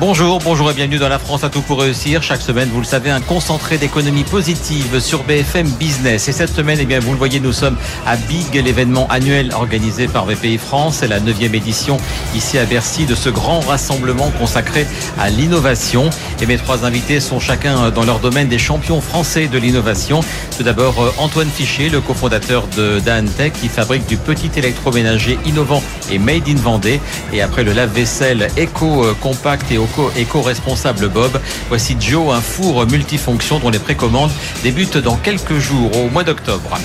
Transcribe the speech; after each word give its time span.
Bonjour, 0.00 0.38
bonjour 0.38 0.70
et 0.70 0.72
bienvenue 0.72 0.96
dans 0.96 1.10
la 1.10 1.18
France 1.18 1.44
à 1.44 1.50
tout 1.50 1.60
pour 1.60 1.82
réussir. 1.82 2.22
Chaque 2.22 2.40
semaine, 2.40 2.70
vous 2.72 2.80
le 2.80 2.86
savez, 2.86 3.10
un 3.10 3.20
concentré 3.20 3.76
d'économie 3.76 4.24
positive 4.24 4.98
sur 4.98 5.24
BFM 5.24 5.68
Business. 5.72 6.26
Et 6.26 6.32
cette 6.32 6.54
semaine, 6.54 6.78
eh 6.80 6.86
bien, 6.86 7.00
vous 7.00 7.12
le 7.12 7.18
voyez, 7.18 7.38
nous 7.38 7.52
sommes 7.52 7.76
à 8.06 8.16
Big, 8.16 8.54
l'événement 8.54 9.06
annuel 9.08 9.52
organisé 9.52 10.08
par 10.08 10.24
VPI 10.24 10.56
France. 10.56 10.96
C'est 11.00 11.06
la 11.06 11.20
neuvième 11.20 11.54
édition 11.54 11.98
ici 12.34 12.56
à 12.56 12.64
Bercy 12.64 13.04
de 13.04 13.14
ce 13.14 13.28
grand 13.28 13.60
rassemblement 13.60 14.30
consacré 14.38 14.86
à 15.18 15.28
l'innovation. 15.28 16.08
Et 16.40 16.46
mes 16.46 16.56
trois 16.56 16.86
invités 16.86 17.20
sont 17.20 17.38
chacun 17.38 17.90
dans 17.90 18.04
leur 18.04 18.20
domaine 18.20 18.48
des 18.48 18.58
champions 18.58 19.02
français 19.02 19.48
de 19.48 19.58
l'innovation. 19.58 20.22
Tout 20.56 20.62
d'abord, 20.62 20.98
euh, 21.02 21.12
Antoine 21.18 21.50
Fichet, 21.50 21.90
le 21.90 22.00
cofondateur 22.00 22.66
de 22.74 23.00
Tech, 23.36 23.52
qui 23.52 23.68
fabrique 23.68 24.06
du 24.06 24.16
petit 24.16 24.50
électroménager 24.56 25.38
innovant 25.44 25.82
et 26.10 26.18
made 26.18 26.48
in 26.48 26.56
Vendée. 26.56 27.02
Et 27.34 27.42
après 27.42 27.64
le 27.64 27.74
lave-vaisselle 27.74 28.48
éco-compact 28.56 29.70
et 29.70 29.76
au 29.76 29.89
éco-responsable 30.16 31.08
Bob. 31.08 31.40
Voici 31.68 31.96
Joe, 31.98 32.34
un 32.34 32.40
four 32.40 32.86
multifonction 32.86 33.58
dont 33.58 33.70
les 33.70 33.78
précommandes 33.78 34.30
débutent 34.62 34.98
dans 34.98 35.16
quelques 35.16 35.58
jours, 35.58 35.90
au 35.96 36.08
mois 36.10 36.24
d'octobre. 36.24 36.78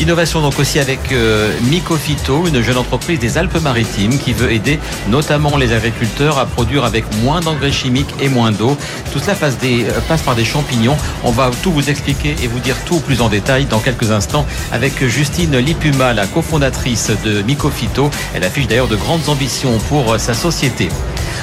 Innovation 0.00 0.40
donc 0.40 0.58
aussi 0.60 0.78
avec 0.78 1.10
euh, 1.10 1.52
Mycofito, 1.62 2.46
une 2.46 2.62
jeune 2.62 2.76
entreprise 2.76 3.18
des 3.18 3.36
Alpes-Maritimes 3.36 4.16
qui 4.18 4.32
veut 4.32 4.52
aider 4.52 4.78
notamment 5.08 5.56
les 5.56 5.72
agriculteurs 5.72 6.38
à 6.38 6.46
produire 6.46 6.84
avec 6.84 7.04
moins 7.22 7.40
d'engrais 7.40 7.72
chimiques 7.72 8.14
et 8.20 8.28
moins 8.28 8.52
d'eau. 8.52 8.76
Tout 9.12 9.18
cela 9.18 9.34
passe, 9.34 9.56
euh, 9.64 10.16
par 10.24 10.36
des 10.36 10.44
champignons. 10.44 10.96
On 11.24 11.32
va 11.32 11.50
tout 11.62 11.72
vous 11.72 11.90
expliquer 11.90 12.36
et 12.42 12.46
vous 12.46 12.60
dire 12.60 12.76
tout 12.84 13.00
plus 13.00 13.20
en 13.20 13.28
détail 13.28 13.64
dans 13.64 13.80
quelques 13.80 14.12
instants 14.12 14.46
avec 14.70 15.04
Justine 15.04 15.56
Lipuma, 15.58 16.12
la 16.12 16.26
cofondatrice 16.26 17.10
de 17.24 17.42
Mycofito. 17.42 18.10
Elle 18.34 18.44
affiche 18.44 18.68
d'ailleurs 18.68 18.88
de 18.88 18.96
grandes 18.96 19.28
ambitions 19.28 19.78
pour 19.88 20.12
euh, 20.12 20.18
sa 20.18 20.34
société. 20.34 20.88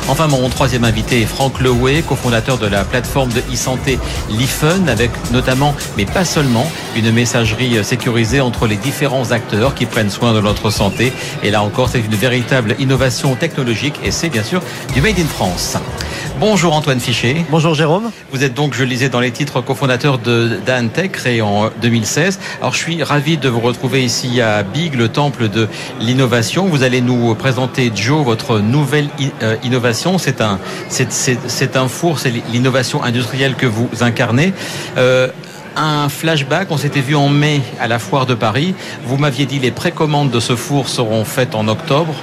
Enfin, 0.07 0.27
mon 0.27 0.47
troisième 0.49 0.83
invité 0.83 1.21
est 1.21 1.25
Franck 1.25 1.59
Lewey, 1.59 2.01
cofondateur 2.01 2.57
de 2.57 2.67
la 2.67 2.83
plateforme 2.83 3.31
de 3.31 3.41
e-santé 3.51 3.99
Lifun, 4.29 4.88
avec 4.88 5.11
notamment, 5.31 5.75
mais 5.97 6.05
pas 6.05 6.25
seulement, 6.25 6.69
une 6.95 7.11
messagerie 7.11 7.83
sécurisée 7.83 8.41
entre 8.41 8.67
les 8.67 8.75
différents 8.75 9.31
acteurs 9.31 9.75
qui 9.75 9.85
prennent 9.85 10.09
soin 10.09 10.33
de 10.33 10.41
notre 10.41 10.69
santé. 10.69 11.11
Et 11.43 11.51
là 11.51 11.63
encore, 11.63 11.89
c'est 11.89 11.99
une 11.99 12.16
véritable 12.16 12.75
innovation 12.79 13.35
technologique 13.35 13.99
et 14.03 14.11
c'est 14.11 14.29
bien 14.29 14.43
sûr 14.43 14.61
du 14.93 15.01
Made 15.01 15.19
in 15.19 15.25
France. 15.25 15.77
Bonjour 16.39 16.73
Antoine 16.73 16.99
Fichet. 16.99 17.45
Bonjour 17.49 17.75
Jérôme. 17.75 18.11
Vous 18.31 18.43
êtes 18.43 18.53
donc, 18.53 18.73
je 18.73 18.83
lisais 18.83 19.07
dans 19.07 19.21
les 19.21 19.31
titres, 19.31 19.61
cofondateur 19.61 20.17
de 20.17 20.59
Tech, 20.93 21.11
créé 21.11 21.41
en 21.41 21.69
2016. 21.81 22.39
Alors 22.59 22.73
je 22.73 22.79
suis 22.79 23.03
ravi 23.03 23.38
de 23.38 23.47
vous 23.47 23.61
retrouver 23.61 24.03
ici 24.03 24.41
à 24.41 24.63
Big, 24.63 24.95
le 24.95 25.07
temple 25.07 25.47
de 25.47 25.69
l'innovation. 26.01 26.66
Vous 26.66 26.83
allez 26.83 26.99
nous 26.99 27.33
présenter 27.35 27.91
Joe, 27.95 28.23
votre 28.25 28.59
nouvelle 28.59 29.07
euh, 29.41 29.55
C'est 29.94 30.41
un, 30.41 30.59
c'est 30.89 31.78
un 31.78 31.88
four, 31.88 32.19
c'est 32.19 32.33
l'innovation 32.52 33.03
industrielle 33.03 33.55
que 33.55 33.66
vous 33.66 33.89
incarnez. 34.02 34.53
Euh, 34.97 35.28
un 35.75 36.09
flashback. 36.09 36.72
On 36.72 36.78
s'était 36.78 37.02
vu 37.02 37.16
en 37.16 37.30
mai 37.30 37.61
à 37.80 37.88
la 37.88 38.00
foire 38.00 38.25
de 38.25 38.33
Paris. 38.33 38.73
Vous 39.06 39.17
m'aviez 39.17 39.45
dit 39.45 39.59
les 39.59 39.72
précommandes 39.72 40.31
de 40.31 40.39
ce 40.39 40.56
four 40.56 40.88
seront 40.88 41.25
faites 41.25 41.56
en 41.56 41.67
octobre. 41.67 42.13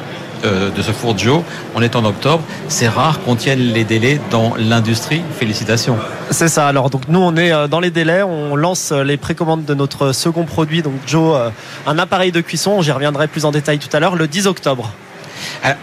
Euh, 0.44 0.70
de 0.70 0.83
ce 0.83 0.90
four 0.90 1.16
Joe. 1.16 1.42
On 1.77 1.83
est 1.83 1.94
en 1.94 2.05
octobre. 2.05 2.42
C'est 2.66 2.88
rare 2.88 3.20
qu'on 3.20 3.36
tienne 3.36 3.60
les 3.60 3.84
délais 3.84 4.20
dans 4.33 4.55
l'industrie. 4.56 5.22
Félicitations. 5.38 5.96
C'est 6.30 6.48
ça. 6.48 6.66
Alors 6.66 6.90
donc 6.90 7.02
nous 7.06 7.20
on 7.20 7.36
est 7.36 7.52
euh, 7.52 7.68
dans 7.68 7.78
les 7.78 7.92
délais. 7.92 8.24
On 8.24 8.56
lance 8.56 8.90
les 8.90 9.16
précommandes 9.16 9.64
de 9.64 9.74
notre 9.74 10.10
second 10.10 10.44
produit, 10.44 10.83
donc 10.83 10.94
Joe, 11.06 11.52
un 11.86 11.98
appareil 11.98 12.33
de 12.33 12.40
cuisson. 12.40 12.83
J'y 12.83 12.90
reviendrai 12.90 13.28
plus 13.28 13.44
en 13.44 13.52
détail 13.52 13.78
tout 13.78 13.94
à 13.94 14.00
l'heure. 14.00 14.16
Le 14.16 14.27
10 14.27 14.48
octobre. 14.48 14.90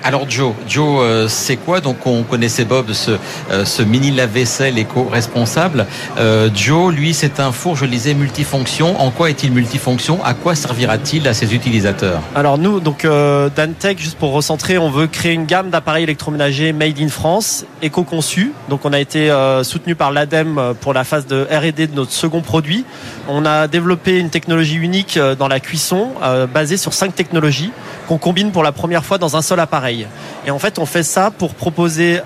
Alors 0.04 0.30
Joe, 0.30 0.54
Joe, 0.68 1.02
euh, 1.02 1.28
c'est 1.28 1.58
quoi? 1.58 1.82
Donc 1.82 2.06
on 2.06 2.24
connaissait 2.24 2.66
Bob, 2.66 2.92
ce, 2.94 3.12
euh, 3.52 3.86
mini 3.86 4.12
lave-vaisselle 4.12 4.78
éco-responsable. 4.78 5.86
Euh, 6.18 6.50
Joe, 6.54 6.94
lui, 6.94 7.14
c'est 7.14 7.40
un 7.40 7.52
four, 7.52 7.76
je 7.76 7.86
le 7.86 7.92
disais, 7.92 8.14
multifonction. 8.14 9.00
En 9.00 9.12
quoi 9.12 9.30
est-il 9.30 9.52
multifonction? 9.52 10.24
À 10.24 10.34
quoi 10.34 10.56
servira-t-il 10.56 11.28
à 11.28 11.34
ses 11.34 11.54
utilisateurs? 11.54 12.22
Alors 12.36 12.58
nous, 12.58 12.80
donc 12.80 13.06
Dantech, 13.06 14.00
juste 14.00 14.18
pour 14.18 14.32
recentrer, 14.32 14.78
on 14.78 14.90
veut 14.90 15.08
créer 15.08 15.34
une 15.34 15.46
gamme 15.46 15.70
d'appareils 15.70 16.04
électroménagers 16.04 16.74
made 16.74 17.00
in 17.00 17.10
France, 17.10 17.66
éco-conçus. 17.82 18.54
Donc 18.70 18.86
on 18.86 18.94
a 18.94 19.00
été 19.00 19.32
soutenu 19.64 19.96
par 19.96 20.12
l'ADEME 20.12 20.76
pour 20.82 20.94
la 20.94 21.04
phase 21.04 21.28
de 21.28 21.48
R&D 21.52 21.88
de 21.88 21.96
notre 21.96 22.12
second 22.12 22.42
produit. 22.42 22.86
On 23.28 23.46
a 23.46 23.68
développé 23.68 24.20
une 24.20 24.30
technologie 24.30 24.78
unique 24.78 25.20
dans 25.38 25.48
la 25.48 25.60
cuisson, 25.60 26.10
basée 26.54 26.78
sur 26.78 26.94
cinq 26.94 27.16
technologies 27.16 27.72
qu'on 28.08 28.18
combine 28.18 28.52
pour 28.52 28.64
la 28.64 28.72
première 28.72 29.06
fois 29.06 29.18
dans 29.18 29.36
un 29.36 29.42
seul 29.50 29.60
appareil. 29.60 30.08
Et 30.46 30.52
en 30.52 30.60
fait, 30.60 30.78
on 30.80 30.86
fait 30.86 31.04
ça 31.04 31.32
pour 31.32 31.56
proposer 31.56 32.22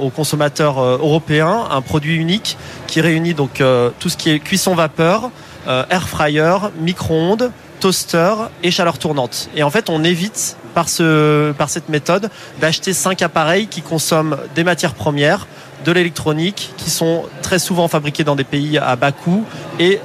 aux 0.00 0.10
consommateurs 0.10 0.78
euh, 0.78 0.98
européens 0.98 1.64
un 1.70 1.82
produit 1.82 2.16
unique 2.16 2.56
qui 2.86 3.00
réunit 3.00 3.34
donc 3.34 3.60
euh, 3.60 3.90
tout 3.98 4.08
ce 4.08 4.16
qui 4.16 4.30
est 4.30 4.38
cuisson 4.38 4.74
vapeur, 4.74 5.30
euh, 5.68 5.84
air 5.90 6.08
fryer, 6.08 6.56
micro-ondes, 6.80 7.50
toaster 7.80 8.34
et 8.62 8.70
chaleur 8.70 8.96
tournante. 8.98 9.50
Et 9.54 9.62
en 9.62 9.70
fait, 9.70 9.90
on 9.90 10.02
évite 10.04 10.56
par, 10.74 10.88
ce, 10.88 11.52
par 11.52 11.68
cette 11.68 11.90
méthode 11.90 12.30
d'acheter 12.60 12.94
cinq 12.94 13.20
appareils 13.20 13.66
qui 13.66 13.82
consomment 13.82 14.38
des 14.54 14.64
matières 14.64 14.94
premières, 14.94 15.46
de 15.84 15.92
l'électronique, 15.92 16.72
qui 16.78 16.88
sont 16.88 17.24
très 17.42 17.58
souvent 17.58 17.88
fabriqués 17.88 18.24
dans 18.24 18.36
des 18.36 18.44
pays 18.44 18.78
à 18.78 18.96
bas 18.96 19.12
coût 19.12 19.44
et 19.78 20.00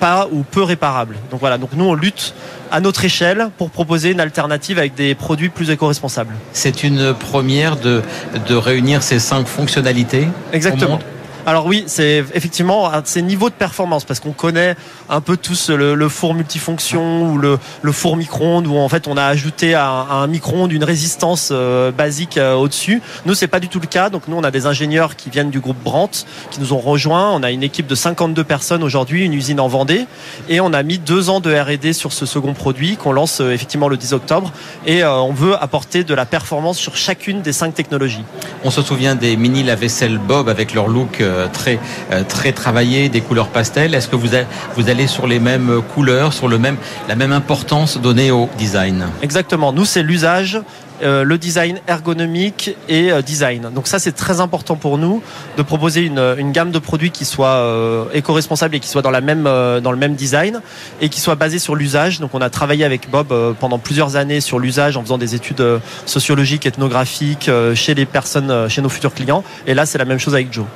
pas 0.00 0.26
ou 0.32 0.42
peu 0.42 0.64
réparables. 0.64 1.16
Donc 1.30 1.38
voilà, 1.38 1.56
donc 1.56 1.70
nous 1.74 1.84
on 1.84 1.94
lutte 1.94 2.34
à 2.74 2.80
notre 2.80 3.04
échelle 3.04 3.50
pour 3.56 3.70
proposer 3.70 4.10
une 4.10 4.18
alternative 4.18 4.80
avec 4.80 4.96
des 4.96 5.14
produits 5.14 5.48
plus 5.48 5.70
éco-responsables. 5.70 6.34
C'est 6.52 6.82
une 6.82 7.14
première 7.14 7.76
de, 7.76 8.02
de 8.48 8.54
réunir 8.56 9.04
ces 9.04 9.20
cinq 9.20 9.46
fonctionnalités 9.46 10.26
Exactement. 10.52 10.98
Alors 11.46 11.66
oui, 11.66 11.84
c'est 11.86 12.24
effectivement 12.34 12.90
un 12.92 13.02
de 13.02 13.06
ces 13.06 13.22
niveaux 13.22 13.48
de 13.48 13.54
performance 13.54 14.04
parce 14.04 14.18
qu'on 14.18 14.32
connaît 14.32 14.74
un 15.08 15.20
peu 15.20 15.36
tous 15.36 15.70
le, 15.70 16.08
four 16.08 16.34
multifonction 16.34 17.30
ou 17.30 17.38
le, 17.38 17.58
four 17.92 18.16
micro-ondes 18.16 18.66
où 18.66 18.76
en 18.76 18.88
fait 18.88 19.08
on 19.08 19.16
a 19.16 19.24
ajouté 19.24 19.74
à, 19.74 19.88
un 19.88 20.26
micro-ondes 20.26 20.72
une 20.72 20.84
résistance 20.84 21.50
euh, 21.52 21.90
basique 21.92 22.38
euh, 22.38 22.54
au-dessus. 22.54 23.02
Nous 23.26 23.34
c'est 23.34 23.46
pas 23.46 23.60
du 23.60 23.68
tout 23.68 23.80
le 23.80 23.86
cas. 23.86 24.10
Donc 24.10 24.28
nous 24.28 24.36
on 24.36 24.44
a 24.44 24.50
des 24.50 24.66
ingénieurs 24.66 25.16
qui 25.16 25.30
viennent 25.30 25.50
du 25.50 25.60
groupe 25.60 25.82
Brandt 25.82 26.24
qui 26.50 26.60
nous 26.60 26.72
ont 26.72 26.78
rejoints. 26.78 27.30
On 27.32 27.42
a 27.42 27.50
une 27.50 27.62
équipe 27.62 27.86
de 27.86 27.94
52 27.94 28.44
personnes 28.44 28.82
aujourd'hui, 28.82 29.24
une 29.24 29.34
usine 29.34 29.60
en 29.60 29.68
Vendée 29.68 30.06
et 30.48 30.60
on 30.60 30.72
a 30.72 30.82
mis 30.82 30.98
deux 30.98 31.30
ans 31.30 31.40
de 31.40 31.54
R&D 31.54 31.92
sur 31.92 32.12
ce 32.12 32.26
second 32.26 32.54
produit 32.54 32.96
qu'on 32.96 33.12
lance 33.12 33.40
euh, 33.40 33.52
effectivement 33.52 33.88
le 33.88 33.96
10 33.96 34.12
octobre 34.12 34.52
et 34.86 35.04
on 35.04 35.32
veut 35.32 35.54
apporter 35.62 36.04
de 36.04 36.14
la 36.14 36.26
performance 36.26 36.78
sur 36.78 36.96
chacune 36.96 37.42
des 37.42 37.52
cinq 37.52 37.74
technologies. 37.74 38.24
On 38.64 38.70
se 38.70 38.82
souvient 38.82 39.14
des 39.14 39.36
mini 39.36 39.62
lave-vaisselle 39.62 40.18
Bob 40.18 40.48
avec 40.48 40.74
leur 40.74 40.88
look 40.88 41.20
euh, 41.20 41.46
très 41.52 41.78
euh, 42.12 42.22
très 42.26 42.52
travaillé, 42.52 43.08
des 43.08 43.20
couleurs 43.20 43.48
pastel. 43.48 43.94
Est-ce 43.94 44.08
que 44.08 44.16
vous, 44.16 44.28
vous 44.76 44.90
allez 44.94 45.06
sur 45.08 45.26
les 45.26 45.40
mêmes 45.40 45.82
couleurs, 45.94 46.32
sur 46.32 46.46
le 46.46 46.56
même 46.56 46.76
la 47.08 47.16
même 47.16 47.32
importance 47.32 47.98
donnée 47.98 48.30
au 48.30 48.48
design 48.58 49.06
Exactement. 49.22 49.72
Nous, 49.72 49.84
c'est 49.84 50.04
l'usage 50.04 50.60
euh, 51.02 51.24
le 51.24 51.38
design 51.38 51.80
ergonomique 51.88 52.76
et 52.88 53.10
euh, 53.10 53.20
design. 53.20 53.68
Donc 53.74 53.88
ça 53.88 53.98
c'est 53.98 54.12
très 54.12 54.40
important 54.40 54.76
pour 54.76 54.96
nous 54.96 55.24
de 55.56 55.62
proposer 55.62 56.02
une, 56.02 56.52
gamme 56.52 56.70
de 56.70 56.78
produits 56.78 57.10
qui 57.10 57.24
soit 57.24 57.48
euh, 57.48 58.04
éco-responsable 58.14 58.76
et 58.76 58.80
qui 58.80 58.88
soit 58.88 59.02
dans 59.02 59.10
la 59.10 59.20
même 59.20 59.42
dans 59.42 59.90
le 59.90 59.96
même 59.96 60.14
design 60.14 60.60
et 61.00 61.08
qui 61.08 61.20
soit 61.20 61.34
basé 61.34 61.58
sur 61.58 61.74
l'usage. 61.74 62.20
Donc 62.20 62.30
on 62.32 62.40
a 62.40 62.48
travaillé 62.48 62.84
avec 62.84 63.10
Bob 63.10 63.34
pendant 63.58 63.80
plusieurs 63.80 64.14
années 64.14 64.40
sur 64.40 64.60
l'usage 64.60 64.96
en 64.96 65.02
faisant 65.02 65.18
des 65.18 65.34
études 65.34 65.64
sociologiques, 66.06 66.64
ethnographiques 66.64 67.50
chez 67.74 67.94
les 67.94 68.06
personnes, 68.06 68.68
chez 68.68 68.80
nos 68.80 68.88
futurs 68.88 69.14
clients. 69.14 69.42
Et 69.66 69.74
là 69.74 69.86
c'est 69.86 69.98
la 69.98 70.04
même 70.04 70.20
chose 70.20 70.34
avec 70.34 70.52
Joe. 70.52 70.66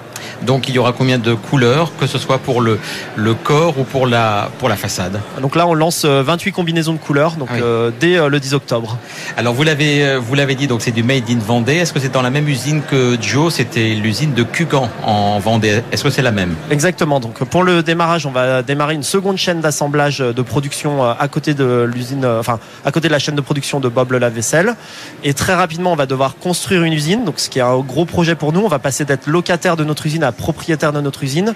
Donc 0.43 0.69
il 0.69 0.75
y 0.75 0.78
aura 0.78 0.93
combien 0.93 1.19
de 1.19 1.34
couleurs, 1.34 1.93
que 1.99 2.06
ce 2.06 2.19
soit 2.19 2.38
pour 2.38 2.60
le, 2.60 2.78
le 3.16 3.34
corps 3.34 3.78
ou 3.78 3.84
pour 3.84 4.06
la, 4.06 4.50
pour 4.59 4.69
la 4.69 4.76
façade 4.76 5.21
Donc 5.41 5.56
là 5.56 5.66
on 5.66 5.75
lance 5.75 6.04
28 6.04 6.53
combinaisons 6.53 6.93
de 6.93 6.98
couleurs 6.98 7.36
donc, 7.36 7.48
ah 7.53 7.91
dès 7.98 8.28
le 8.28 8.41
10 8.41 8.54
octobre. 8.54 8.98
Alors 9.36 9.54
vous 9.54 9.62
l'avez 9.62 9.98
euh, 10.04 10.18
vous 10.18 10.34
l'avez 10.34 10.54
dit, 10.54 10.66
donc 10.66 10.83
c'est 10.83 10.91
du 10.91 11.03
Made 11.03 11.28
in 11.30 11.39
Vendée. 11.39 11.77
Est-ce 11.77 11.92
que 11.92 12.01
c'est 12.01 12.12
dans 12.12 12.22
la 12.22 12.30
même 12.30 12.48
usine 12.48 12.83
que 12.83 13.16
Joe? 13.21 13.53
C'était 13.53 13.95
l'usine 13.95 14.34
de 14.34 14.42
Cugan 14.42 14.89
en 15.04 15.39
Vendée. 15.39 15.83
Est-ce 15.92 16.04
que 16.04 16.10
c'est 16.10 16.22
la 16.22 16.33
même? 16.33 16.54
Exactement. 16.71 17.21
Donc 17.21 17.45
pour 17.45 17.62
le 17.62 17.83
démarrage, 17.83 18.27
on 18.27 18.30
va 18.30 18.62
démarrer 18.62 18.95
une 18.95 19.03
seconde 19.03 19.36
chaîne 19.36 19.60
d'assemblage 19.60 20.18
de 20.18 20.42
production 20.42 21.04
euh, 21.04 21.12
à 21.18 21.28
côté 21.28 21.54
de 21.54 21.89
l'usine, 21.92 22.24
euh, 22.24 22.41
enfin 22.41 22.59
à 22.84 22.92
côté 22.92 23.09
de 23.09 23.12
la 23.12 23.18
chaîne 23.18 23.34
de 23.36 23.41
production 23.41 23.80
de 23.80 23.89
Bob 23.89 24.12
le 24.12 24.18
lave-vaisselle. 24.18 24.74
Et 25.24 25.34
très 25.34 25.54
rapidement, 25.54 25.92
on 25.92 25.97
va 25.97 26.07
devoir 26.07 26.36
construire 26.36 26.83
une 26.83 26.92
usine. 26.92 27.24
Donc 27.24 27.39
ce 27.39 27.48
qui 27.48 27.59
est 27.59 27.62
un 27.62 27.78
gros 27.78 28.04
projet 28.04 28.34
pour 28.34 28.53
nous. 28.53 28.60
On 28.60 28.68
va 28.68 28.78
passer 28.78 29.04
d'être 29.04 29.27
locataire 29.27 29.77
de 29.77 29.84
notre 29.84 30.07
usine 30.07 30.24
à 30.24 30.28
propriétaire 30.33 30.92
de 30.92 31.01
notre 31.01 31.22
usine 31.25 31.54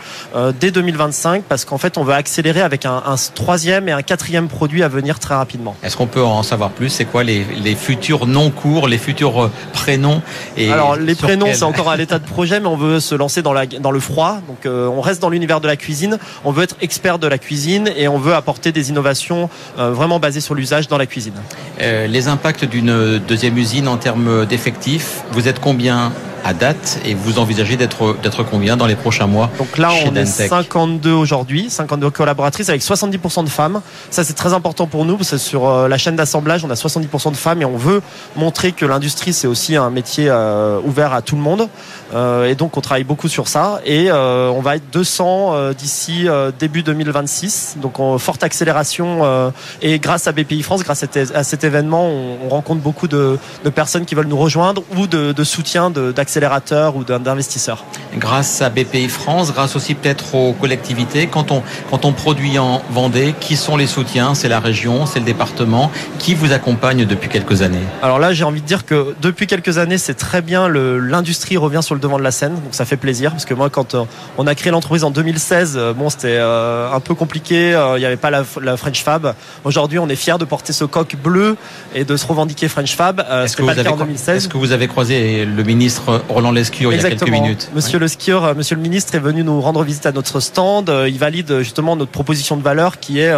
dès 0.61 0.71
2025 0.71 1.45
parce 1.49 1.65
qu'en 1.65 1.79
fait, 1.79 1.99
on 1.99 2.05
veut 2.05 2.15
accélérer 2.15 2.61
avec 2.61 2.87
un, 2.87 3.03
troisième 3.35 3.89
et 3.89 3.93
un 3.93 4.03
quatrième 4.03 4.49
produit 4.49 4.83
à 4.83 4.89
venir 4.89 5.19
très 5.19 5.35
rapidement. 5.35 5.77
Est-ce 5.83 5.97
qu'on 5.97 6.07
peut 6.07 6.23
en 6.23 6.43
savoir 6.43 6.71
plus? 6.71 6.89
C'est 6.89 7.05
quoi 7.05 7.25
les, 7.25 7.45
futurs 7.75 8.27
noms 8.27 8.51
courts, 8.51 8.89
les 8.89 8.99
futurs 8.99 9.51
prénoms? 9.73 10.23
Et 10.57 10.71
Alors, 10.71 10.97
les 10.97 11.15
prénoms, 11.15 11.49
c'est 11.53 11.63
encore 11.63 11.91
à 11.91 11.97
l'état 11.97 12.19
de 12.19 12.25
projet, 12.25 12.61
mais 12.61 12.69
on 12.69 12.77
veut 12.77 13.01
se 13.01 13.15
lancer 13.15 13.43
dans, 13.43 13.53
la, 13.53 13.67
dans 13.67 13.91
le 13.91 14.01
froid. 14.01 14.41
Donc, 14.49 14.67
on 14.67 15.01
reste 15.01 15.21
dans 15.21 15.31
l'univers 15.31 15.61
de 15.61 15.67
la 15.67 15.77
cuisine. 15.77 16.19
On 16.45 16.53
veut 16.53 16.65
être 16.65 16.77
expert 16.81 17.19
de 17.19 17.27
la 17.27 17.39
cuisine 17.39 17.91
et 17.97 18.09
on 18.09 18.19
veut 18.19 18.35
apporter 18.35 18.73
des 18.73 18.91
innovations 18.91 19.49
vraiment 19.77 20.19
basées 20.19 20.41
sur 20.41 20.55
l'usage 20.55 20.89
dans 20.89 20.99
la 20.99 21.07
cuisine. 21.07 21.35
les 21.79 22.29
impacts 22.29 22.65
d'une 22.65 23.19
deuxième 23.19 23.57
usine 23.57 23.89
en 23.89 23.97
termes 23.97 24.47
d'effectifs, 24.47 25.23
vous 25.33 25.49
êtes 25.49 25.61
combien? 25.61 26.13
À 26.45 26.55
date 26.55 26.99
et 27.05 27.15
vous 27.15 27.39
envisagez 27.39 27.77
d'être 27.77 28.17
d'être 28.23 28.43
combien 28.43 28.77
dans 28.77 28.87
les 28.87 28.97
prochains 28.97 29.27
mois 29.27 29.51
Donc 29.59 29.79
là, 29.79 29.91
on 30.07 30.15
est 30.15 30.27
52 30.27 31.11
aujourd'hui, 31.13 31.71
52 31.71 32.11
collaboratrices 32.11 32.69
avec 32.69 32.83
70% 32.83 33.45
de 33.45 33.49
femmes. 33.49 33.81
Ça, 34.11 34.25
c'est 34.25 34.33
très 34.33 34.53
important 34.53 34.87
pour 34.87 35.05
nous 35.05 35.17
parce 35.17 35.31
que 35.31 35.39
sur 35.39 35.69
euh, 35.69 35.89
la 35.89 35.99
chaîne 35.99 36.17
d'assemblage, 36.17 36.65
on 36.65 36.71
a 36.71 36.75
70% 36.75 37.31
de 37.31 37.37
femmes 37.37 37.63
et 37.63 37.65
on 37.65 37.77
veut 37.77 38.03
montrer 38.37 38.73
que 38.73 38.85
l'industrie, 38.85 39.33
c'est 39.33 39.47
aussi 39.47 39.77
un 39.77 39.91
métier 39.91 40.27
euh, 40.29 40.81
ouvert 40.85 41.13
à 41.13 41.23
tout 41.23 41.37
le 41.37 41.43
monde. 41.43 41.69
Euh, 42.15 42.49
et 42.49 42.55
donc, 42.55 42.77
on 42.77 42.81
travaille 42.81 43.05
beaucoup 43.05 43.29
sur 43.29 43.49
ça 43.49 43.81
et 43.85 44.11
on 44.13 44.61
va 44.61 44.77
être 44.77 44.91
200 44.93 45.73
d'ici 45.73 46.27
début 46.59 46.83
2026. 46.83 47.77
Donc, 47.81 48.01
en 48.01 48.19
forte 48.19 48.43
accélération 48.43 49.53
et 49.81 49.99
grâce 49.99 50.27
à 50.27 50.33
BPI 50.33 50.63
France, 50.63 50.83
grâce 50.83 51.05
à 51.35 51.45
cet 51.45 51.65
événement, 51.65 52.09
on, 52.09 52.49
rencontre 52.49 52.83
beaucoup 52.83 53.09
de, 53.09 53.39
personnes 53.75 54.05
qui 54.05 54.15
veulent 54.15 54.27
nous 54.27 54.39
rejoindre 54.39 54.83
ou 54.97 55.07
de, 55.07 55.33
de 55.33 55.45
soutien 55.45 55.91
d'accélération 55.91 56.32
ou 56.95 57.05
d'investisseurs 57.05 57.85
Grâce 58.17 58.63
à 58.63 58.71
BPI 58.71 59.09
France, 59.09 59.53
grâce 59.53 59.77
aussi 59.77 59.95
peut-être 59.95 60.35
aux 60.35 60.53
collectivités, 60.53 61.27
quand 61.27 61.51
on, 61.51 61.63
quand 61.91 62.05
on 62.05 62.13
produit 62.13 62.59
en 62.59 62.83
Vendée, 62.91 63.35
qui 63.41 63.57
sont 63.57 63.77
les 63.77 63.87
soutiens? 63.87 64.35
C'est 64.35 64.49
la 64.49 64.61
région, 64.61 65.07
c'est 65.07 65.19
le 65.19 65.25
département 65.25 65.91
Qui 66.19 66.35
vous 66.35 66.53
accompagne 66.53 67.05
depuis 67.05 67.29
quelques 67.29 67.63
années 67.63 67.83
Alors 68.03 68.19
là, 68.19 68.33
j'ai 68.33 68.45
envie 68.45 68.61
de 68.61 68.67
dire 68.67 68.85
que 68.85 69.15
depuis 69.21 69.47
quelques 69.47 69.79
années, 69.79 69.99
c'est 69.99 70.15
très 70.15 70.43
bien, 70.43 70.69
l'industrie 70.69 71.57
revient 71.57 71.81
sur 71.83 71.95
le 71.95 72.01
devant 72.01 72.19
de 72.19 72.23
la 72.23 72.31
scène, 72.31 72.55
donc 72.55 72.73
ça 72.73 72.85
fait 72.85 72.97
plaisir, 72.97 73.31
parce 73.31 73.45
que 73.45 73.55
moi, 73.55 73.71
quand 73.71 73.95
euh, 73.95 74.05
on 74.39 74.47
a 74.47 74.55
créé 74.55 74.71
l'entreprise 74.73 75.05
en 75.05 75.11
2016, 75.11 75.75
euh, 75.77 75.93
bon, 75.93 76.11
c'était 76.11 76.37
euh, 76.39 76.93
un 76.93 77.01
peu 77.01 77.15
compliqué, 77.15 77.71
il 77.97 77.99
n'y 77.99 78.05
avait 78.05 78.17
pas 78.17 78.31
la, 78.31 78.45
French 78.77 79.03
Fab. 79.03 79.35
Aujourd'hui, 79.65 79.99
on 79.99 80.09
est 80.09 80.17
fiers 80.17 80.39
de 80.39 80.45
porter 80.45 80.73
ce 80.73 80.85
coq 80.85 81.17
bleu 81.23 81.57
et 81.95 82.05
de 82.05 82.17
se 82.17 82.27
revendiquer 82.27 82.69
French 82.69 82.97
Fab. 82.97 83.21
Est-ce 83.21 83.57
que, 83.57 83.63
est 83.63 84.49
que, 84.49 84.57
vous 84.57 84.73
avez 84.73 84.89
croisé 84.89 85.45
le 85.45 85.63
ministre 85.63 86.22
Roland 86.29 86.53
Lescure 86.53 86.93
il 86.93 87.01
y 87.01 87.05
a 87.05 87.09
quelques 87.11 87.29
minutes. 87.29 87.71
Monsieur 87.75 87.99
le 87.99 88.09
skieur, 88.09 88.45
euh, 88.45 88.55
monsieur 88.55 88.77
le 88.77 88.83
ministre 88.83 89.15
est 89.15 89.21
venu 89.21 89.45
nous 89.45 89.61
rendre 89.61 89.83
visite 89.83 90.07
à 90.07 90.13
notre 90.13 90.41
stand. 90.41 90.89
Euh, 90.89 91.09
il 91.09 91.19
valide 91.19 91.51
euh, 91.51 91.59
justement 91.61 91.97
notre 91.97 92.11
proposition 92.11 92.57
de 92.57 92.63
valeur 92.63 93.01
qui 93.01 93.21
est 93.21 93.33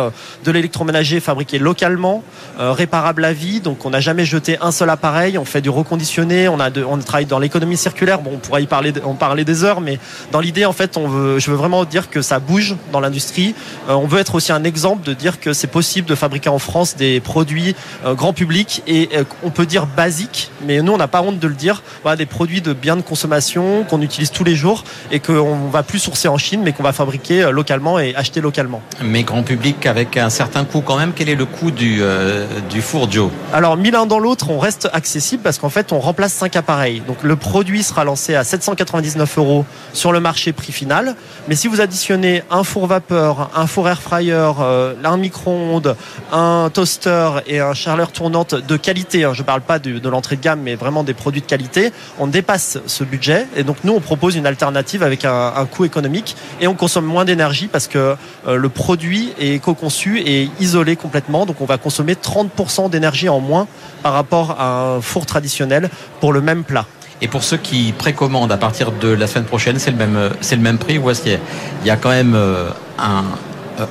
de 0.45 0.51
l'électroménager 0.51 1.21
fabriqué 1.21 1.59
localement, 1.59 2.23
réparable 2.59 3.25
à 3.25 3.33
vie. 3.33 3.61
Donc 3.61 3.85
on 3.85 3.91
n'a 3.91 4.01
jamais 4.01 4.25
jeté 4.25 4.59
un 4.61 4.71
seul 4.71 4.91
appareil. 4.91 5.39
On 5.39 5.45
fait 5.45 5.61
du 5.61 5.71
reconditionné. 5.71 6.49
On 6.49 6.61
a 6.61 6.71
on 6.89 6.99
travaille 6.99 7.27
dans 7.27 7.39
l'économie 7.39 7.77
circulaire. 7.77 8.21
Bon, 8.21 8.33
on 8.35 8.39
pourrait 8.39 8.63
y 8.63 8.67
parler, 8.67 8.93
en 9.05 9.15
parler 9.15 9.45
des 9.45 9.65
heures, 9.65 9.81
mais 9.81 9.99
dans 10.33 10.41
l'idée, 10.41 10.65
en 10.65 10.73
fait, 10.73 10.97
on 10.97 11.09
veut, 11.09 11.39
je 11.39 11.51
veux 11.51 11.57
vraiment 11.57 11.85
dire 11.85 12.11
que 12.11 12.23
ça 12.23 12.39
bouge 12.39 12.77
dans 12.93 13.01
l'industrie. 13.01 13.55
on 13.89 14.07
veut 14.07 14.21
être 14.21 14.35
aussi 14.35 14.53
un 14.53 14.65
exemple 14.65 15.07
de 15.07 15.15
dire 15.15 15.41
que 15.41 15.53
c'est 15.53 15.69
possible 15.69 16.09
de 16.09 16.15
fabriquer 16.15 16.49
en 16.49 16.59
France 16.59 16.97
des 16.97 17.21
produits 17.21 17.75
grand 18.05 18.33
public 18.33 18.83
et 18.87 19.09
on 19.43 19.51
peut 19.51 19.67
dire 19.67 19.87
basiques, 19.87 20.51
mais 20.67 20.83
nous 20.83 20.93
on 20.93 20.99
n'a 20.99 21.09
pas 21.09 21.23
honte 21.23 21.39
de 21.39 21.49
le 21.49 21.55
dire. 21.55 21.83
Voilà, 22.03 22.17
des 22.17 22.27
produits 22.27 22.61
de 22.61 22.74
biens 22.75 22.97
de 22.97 23.03
consommation 23.03 23.85
qu'on 23.85 24.03
utilise 24.03 24.31
tous 24.31 24.45
les 24.45 24.55
jours 24.55 24.85
et 25.11 25.21
qu'on 25.21 25.69
va 25.69 25.83
plus 25.83 25.99
sourcer 25.99 26.29
en 26.29 26.39
Chine, 26.39 26.63
mais 26.63 26.73
qu'on 26.73 26.83
va 26.83 26.93
fabriquer 26.93 27.43
euh, 27.43 27.51
localement 27.51 27.99
et 27.99 28.15
acheter 28.15 28.41
localement. 28.41 28.83
Mais 29.03 29.23
grand 29.23 29.43
public 29.43 29.87
avec 29.87 30.17
un 30.17 30.31
certain 30.31 30.65
coût 30.65 30.81
quand 30.81 30.97
même. 30.97 31.13
Quel 31.15 31.29
est 31.29 31.35
le 31.35 31.47
coût 31.47 31.71
du, 31.71 31.99
euh, 32.01 32.47
du 32.71 32.83
four 32.83 33.11
Joe? 33.11 33.31
Alors, 33.53 33.77
mis 33.77 33.91
l'un 33.91 34.07
dans 34.07 34.19
l'autre, 34.19 34.51
on 34.51 34.59
reste 34.59 34.89
accessible 34.93 35.43
parce 35.43 35.59
qu'en 35.59 35.69
fait, 35.69 35.93
on 35.93 36.01
remplace 36.01 36.33
cinq 36.33 36.57
appareils. 36.57 37.01
Donc, 37.07 37.23
le 37.23 37.37
produit 37.37 37.83
sera 37.83 38.05
lancé 38.05 38.35
à 38.35 38.45
799 38.45 39.39
euros 39.39 39.65
sur 39.93 40.13
le 40.13 40.21
marché 40.21 40.53
prix 40.53 40.73
final. 40.73 41.17
Mais 41.49 41.55
si 41.55 41.69
vous 41.69 41.81
additionnez 41.81 42.43
un 42.51 42.65
four 42.65 42.87
vapeur, 42.87 43.51
un 43.55 43.67
four 43.67 43.89
air 43.89 44.01
fryer, 44.03 44.53
euh, 44.61 44.95
un 45.05 45.17
micro-ondes, 45.17 45.97
un 46.33 46.71
toaster 46.73 47.31
et 47.47 47.61
un 47.61 47.75
charleur 47.75 48.11
tournante 48.11 48.55
de 48.55 48.77
qualité, 48.77 49.25
hein, 49.25 49.33
je 49.35 49.43
ne 49.43 49.47
parle 49.47 49.61
pas 49.61 49.79
de, 49.79 49.99
de 49.99 50.09
l'entrée 50.09 50.37
de 50.37 50.43
gamme, 50.43 50.61
mais 50.63 50.75
vraiment 50.75 51.05
des 51.05 51.15
produits 51.15 51.41
de 51.41 51.47
qualité, 51.47 51.93
on 52.19 52.27
dépasse 52.27 52.64
ce 52.87 53.05
budget. 53.05 53.47
Et 53.57 53.63
donc 53.65 53.79
nous, 53.85 53.93
on 53.93 54.01
propose 54.01 54.37
une 54.37 54.47
alternative 54.47 55.03
avec 55.03 55.25
un, 55.25 55.67
coût 55.71 55.85
économique 55.85 56.37
et 56.61 56.67
on 56.67 56.75
consomme 56.75 57.05
moins 57.05 57.25
d'énergie 57.25 57.69
parce 57.69 57.87
que 57.87 58.17
euh, 58.47 58.57
le 58.57 58.69
produit 58.69 59.33
est 59.39 59.63
co-conçu 59.63 60.21
et 60.21 60.51
isolé 60.61 60.97
complètement. 60.97 61.47
Donc 61.47 61.61
on 61.61 61.65
va 61.67 61.79
consommer 61.79 62.15
30% 62.15 62.91
d'énergie 62.91 63.29
en 63.29 63.41
moins 63.41 63.67
par 64.03 64.13
rapport 64.13 64.57
à 64.61 64.97
un 64.97 65.01
four 65.01 65.27
traditionnel 65.27 65.91
pour 66.21 66.33
le 66.33 66.41
même 66.41 66.65
plat. 66.65 66.87
Et 67.21 67.29
pour 67.29 67.45
ceux 67.45 67.57
qui 67.57 67.93
précommandent 67.97 68.53
à 68.53 68.57
partir 68.57 68.93
de 68.93 69.09
la 69.09 69.27
semaine 69.27 69.45
prochaine, 69.45 69.79
c'est 69.79 69.91
le 69.91 69.97
même, 69.97 70.17
euh, 70.17 70.31
c'est 70.41 70.57
le 70.57 70.63
même 70.63 70.79
prix 70.79 70.99
ou 70.99 71.11
est-ce 71.11 71.23
qu'il 71.23 71.39
y 71.85 71.91
a 71.91 71.97
quand 71.97 72.11
même 72.11 72.35
euh, 72.35 72.71
un, 72.99 73.25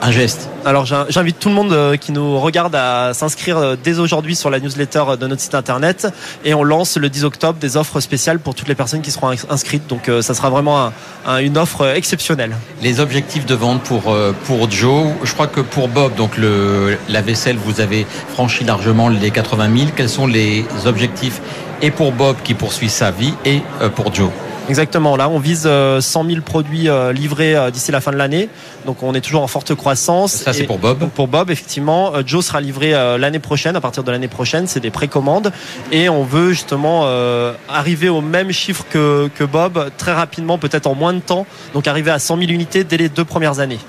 un 0.01 0.11
geste 0.11 0.49
Alors 0.65 0.85
j'invite 0.85 1.39
tout 1.39 1.49
le 1.49 1.55
monde 1.55 1.73
euh, 1.73 1.97
qui 1.97 2.11
nous 2.11 2.39
regarde 2.39 2.75
à 2.75 3.13
s'inscrire 3.13 3.57
euh, 3.57 3.75
dès 3.81 3.99
aujourd'hui 3.99 4.35
sur 4.35 4.49
la 4.49 4.59
newsletter 4.59 5.03
de 5.19 5.27
notre 5.27 5.41
site 5.41 5.55
internet 5.55 6.07
et 6.45 6.53
on 6.53 6.63
lance 6.63 6.97
le 6.97 7.09
10 7.09 7.25
octobre 7.25 7.59
des 7.59 7.77
offres 7.77 7.99
spéciales 7.99 8.39
pour 8.39 8.55
toutes 8.55 8.67
les 8.67 8.75
personnes 8.75 9.01
qui 9.01 9.11
seront 9.11 9.29
inscrites. 9.49 9.87
Donc 9.87 10.09
ça 10.21 10.33
sera 10.33 10.49
vraiment 10.49 10.91
une 11.39 11.57
offre 11.57 11.87
exceptionnelle. 11.87 12.55
Les 12.81 12.99
objectifs 12.99 13.45
de 13.45 13.55
vente 13.55 13.81
pour, 13.83 14.15
pour 14.45 14.69
Joe, 14.69 15.07
je 15.23 15.33
crois 15.33 15.47
que 15.47 15.61
pour 15.61 15.87
Bob, 15.87 16.15
donc 16.15 16.37
le, 16.37 16.97
la 17.09 17.21
vaisselle, 17.21 17.57
vous 17.57 17.81
avez 17.81 18.05
franchi 18.29 18.63
largement 18.63 19.09
les 19.09 19.31
80 19.31 19.77
000. 19.77 19.89
Quels 19.95 20.09
sont 20.09 20.27
les 20.27 20.65
objectifs 20.85 21.41
et 21.81 21.91
pour 21.91 22.11
Bob 22.11 22.37
qui 22.43 22.53
poursuit 22.53 22.89
sa 22.89 23.11
vie 23.11 23.33
et 23.45 23.61
pour 23.95 24.13
Joe? 24.13 24.29
Exactement. 24.69 25.15
Là, 25.17 25.29
on 25.29 25.39
vise 25.39 25.63
100 25.63 25.67
euh, 25.67 25.99
000 26.01 26.41
produits 26.41 26.89
euh, 26.89 27.11
livrés 27.11 27.55
euh, 27.55 27.69
d'ici 27.69 27.91
la 27.91 28.01
fin 28.01 28.11
de 28.11 28.17
l'année. 28.17 28.49
Donc, 28.85 29.03
on 29.03 29.13
est 29.13 29.21
toujours 29.21 29.43
en 29.43 29.47
forte 29.47 29.75
croissance. 29.75 30.33
Ça, 30.33 30.53
c'est 30.53 30.63
pour 30.63 30.79
Bob. 30.79 31.09
Pour 31.09 31.27
Bob, 31.27 31.49
effectivement. 31.49 32.13
Joe 32.25 32.45
sera 32.45 32.61
livré 32.61 32.91
l'année 32.91 33.39
prochaine. 33.39 33.75
À 33.75 33.81
partir 33.81 34.03
de 34.03 34.11
l'année 34.11 34.27
prochaine, 34.27 34.67
c'est 34.67 34.79
des 34.79 34.91
précommandes. 34.91 35.51
Et 35.91 36.09
on 36.09 36.23
veut 36.23 36.51
justement 36.51 37.07
arriver 37.69 38.09
au 38.09 38.21
même 38.21 38.51
chiffre 38.51 38.85
que, 38.89 39.29
que 39.35 39.43
Bob 39.43 39.89
très 39.97 40.13
rapidement, 40.13 40.57
peut-être 40.57 40.87
en 40.87 40.95
moins 40.95 41.13
de 41.13 41.19
temps. 41.19 41.45
Donc, 41.73 41.87
arriver 41.87 42.11
à 42.11 42.19
100 42.19 42.37
000 42.39 42.51
unités 42.51 42.83
dès 42.83 42.97
les 42.97 43.09
deux 43.09 43.25
premières 43.25 43.59
années. 43.59 43.79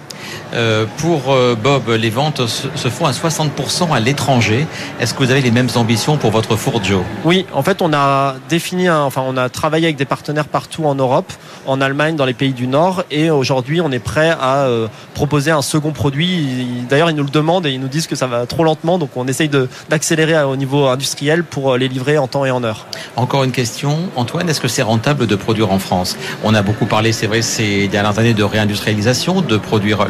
Euh, 0.55 0.87
pour 0.99 1.32
euh, 1.32 1.56
Bob, 1.61 1.88
les 1.88 2.11
ventes 2.11 2.47
se 2.47 2.88
font 2.88 3.06
à 3.06 3.11
60% 3.12 3.93
à 3.93 4.00
l'étranger. 4.00 4.67
Est-ce 5.00 5.15
que 5.15 5.19
vous 5.19 5.31
avez 5.31 5.41
les 5.41 5.50
mêmes 5.50 5.69
ambitions 5.75 6.17
pour 6.17 6.31
votre 6.31 6.56
four 6.56 6.82
Joe? 6.82 7.03
Oui, 7.25 7.47
en 7.53 7.62
fait, 7.62 7.82
on 7.82 7.93
a 7.93 8.37
défini, 8.49 8.88
enfin, 8.88 9.23
on 9.26 9.37
a 9.37 9.49
travaillé 9.49 9.87
avec 9.87 9.97
des 9.97 10.05
partenaires 10.05 10.47
partout 10.47 10.85
en 10.85 10.94
Europe, 10.94 11.32
en 11.67 11.81
Allemagne, 11.81 12.17
dans 12.17 12.25
les 12.25 12.35
pays 12.35 12.53
du 12.53 12.67
Nord, 12.67 13.05
et 13.11 13.31
aujourd'hui, 13.31 13.81
on 13.81 13.91
est 13.91 13.99
prêt 13.99 14.31
à 14.41 14.67
euh, 14.67 14.87
proposer 15.15 15.50
un 15.50 15.62
second 15.62 15.91
produit. 15.91 16.85
D'ailleurs, 16.88 17.11
ils 17.11 17.17
nous 17.17 17.25
le 17.25 17.31
demandent 17.31 17.67
et 17.67 17.73
ils 17.73 17.81
nous 17.81 17.88
disent 17.88 18.06
que 18.06 18.17
ça 18.17 18.26
va 18.26 18.47
trop 18.47 18.65
lentement, 18.65 18.99
donc 18.99 19.11
on 19.17 19.26
essaye 19.26 19.50
d'accélérer 19.88 20.43
au 20.45 20.57
niveau 20.57 20.87
industriel 20.87 21.43
pour 21.43 21.76
les 21.76 21.88
livrer 21.88 22.19
en 22.19 22.28
temps 22.28 22.45
et 22.45 22.50
en 22.50 22.62
heure. 22.62 22.87
Encore 23.16 23.45
une 23.45 23.52
question, 23.52 23.99
Antoine, 24.16 24.49
est-ce 24.49 24.61
que 24.61 24.69
c'est 24.69 24.83
rentable 24.83 25.26
de 25.26 25.37
produire 25.37 25.73
en 25.73 25.78
France? 25.78 26.16
On 26.43 26.54
a 26.54 26.62
beaucoup 26.62 26.87
parlé, 26.87 27.12
c'est 27.12 27.26
vrai, 27.26 27.43
ces 27.43 27.88
dernières 27.88 28.19
années 28.19 28.35
de 28.35 28.45
réindustrialisation, 28.45 29.40
de 29.40 29.57
produire 29.57 30.07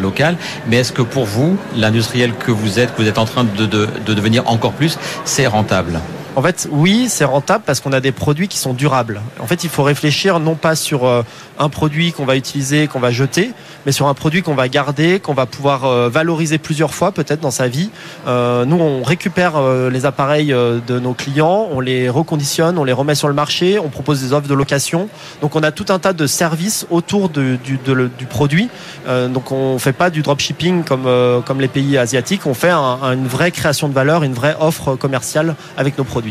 Mais 0.66 0.76
est-ce 0.76 0.92
que 0.92 1.02
pour 1.02 1.24
vous, 1.24 1.56
l'industriel 1.76 2.32
que 2.34 2.50
vous 2.50 2.78
êtes, 2.78 2.94
que 2.94 3.02
vous 3.02 3.08
êtes 3.08 3.18
en 3.18 3.26
train 3.26 3.44
de 3.44 3.66
devenir 4.14 4.48
encore 4.48 4.72
plus, 4.72 4.98
c'est 5.24 5.46
rentable? 5.46 6.00
En 6.36 6.42
fait, 6.42 6.68
oui, 6.72 7.06
c'est 7.08 7.24
rentable 7.24 7.62
parce 7.64 7.80
qu'on 7.80 7.92
a 7.92 8.00
des 8.00 8.10
produits 8.10 8.48
qui 8.48 8.58
sont 8.58 8.74
durables. 8.74 9.20
En 9.38 9.46
fait, 9.46 9.62
il 9.62 9.70
faut 9.70 9.84
réfléchir 9.84 10.40
non 10.40 10.56
pas 10.56 10.74
sur 10.74 11.04
euh, 11.04 11.22
un 11.60 11.68
produit 11.68 12.12
qu'on 12.12 12.24
va 12.24 12.34
utiliser, 12.34 12.88
qu'on 12.88 12.98
va 12.98 13.12
jeter, 13.12 13.52
mais 13.86 13.92
sur 13.92 14.08
un 14.08 14.14
produit 14.14 14.42
qu'on 14.42 14.56
va 14.56 14.68
garder, 14.68 15.20
qu'on 15.20 15.34
va 15.34 15.46
pouvoir 15.46 15.84
euh, 15.84 16.08
valoriser 16.08 16.58
plusieurs 16.58 16.92
fois 16.92 17.12
peut-être 17.12 17.38
dans 17.38 17.52
sa 17.52 17.68
vie. 17.68 17.90
Euh, 18.26 18.64
nous, 18.64 18.76
on 18.76 19.04
récupère 19.04 19.54
les 19.90 20.06
appareils 20.06 20.48
de 20.48 20.98
nos 20.98 21.12
clients, 21.14 21.68
on 21.70 21.78
les 21.78 22.08
reconditionne, 22.08 22.78
on 22.78 22.84
les 22.84 22.92
remet 22.92 23.14
sur 23.14 23.28
le 23.28 23.34
marché, 23.34 23.78
on 23.78 23.88
propose 23.88 24.20
des 24.20 24.32
offres 24.32 24.48
de 24.48 24.54
location. 24.54 25.08
Donc, 25.40 25.54
on 25.54 25.62
a 25.62 25.70
tout 25.70 25.86
un 25.88 26.00
tas 26.00 26.12
de 26.12 26.26
services 26.26 26.86
autour 26.90 27.28
du, 27.28 27.58
du, 27.58 28.26
produit. 28.28 28.68
donc, 29.06 29.52
on 29.52 29.78
fait 29.78 29.92
pas 29.92 30.10
du 30.10 30.22
dropshipping 30.22 30.84
comme, 30.84 31.08
comme 31.44 31.60
les 31.60 31.68
pays 31.68 31.96
asiatiques. 31.96 32.46
On 32.46 32.54
fait 32.54 32.72
une 32.72 33.28
vraie 33.28 33.50
création 33.50 33.88
de 33.88 33.94
valeur, 33.94 34.24
une 34.24 34.34
vraie 34.34 34.56
offre 34.58 34.96
commerciale 34.96 35.54
avec 35.76 35.96
nos 35.98 36.04
produits. 36.04 36.23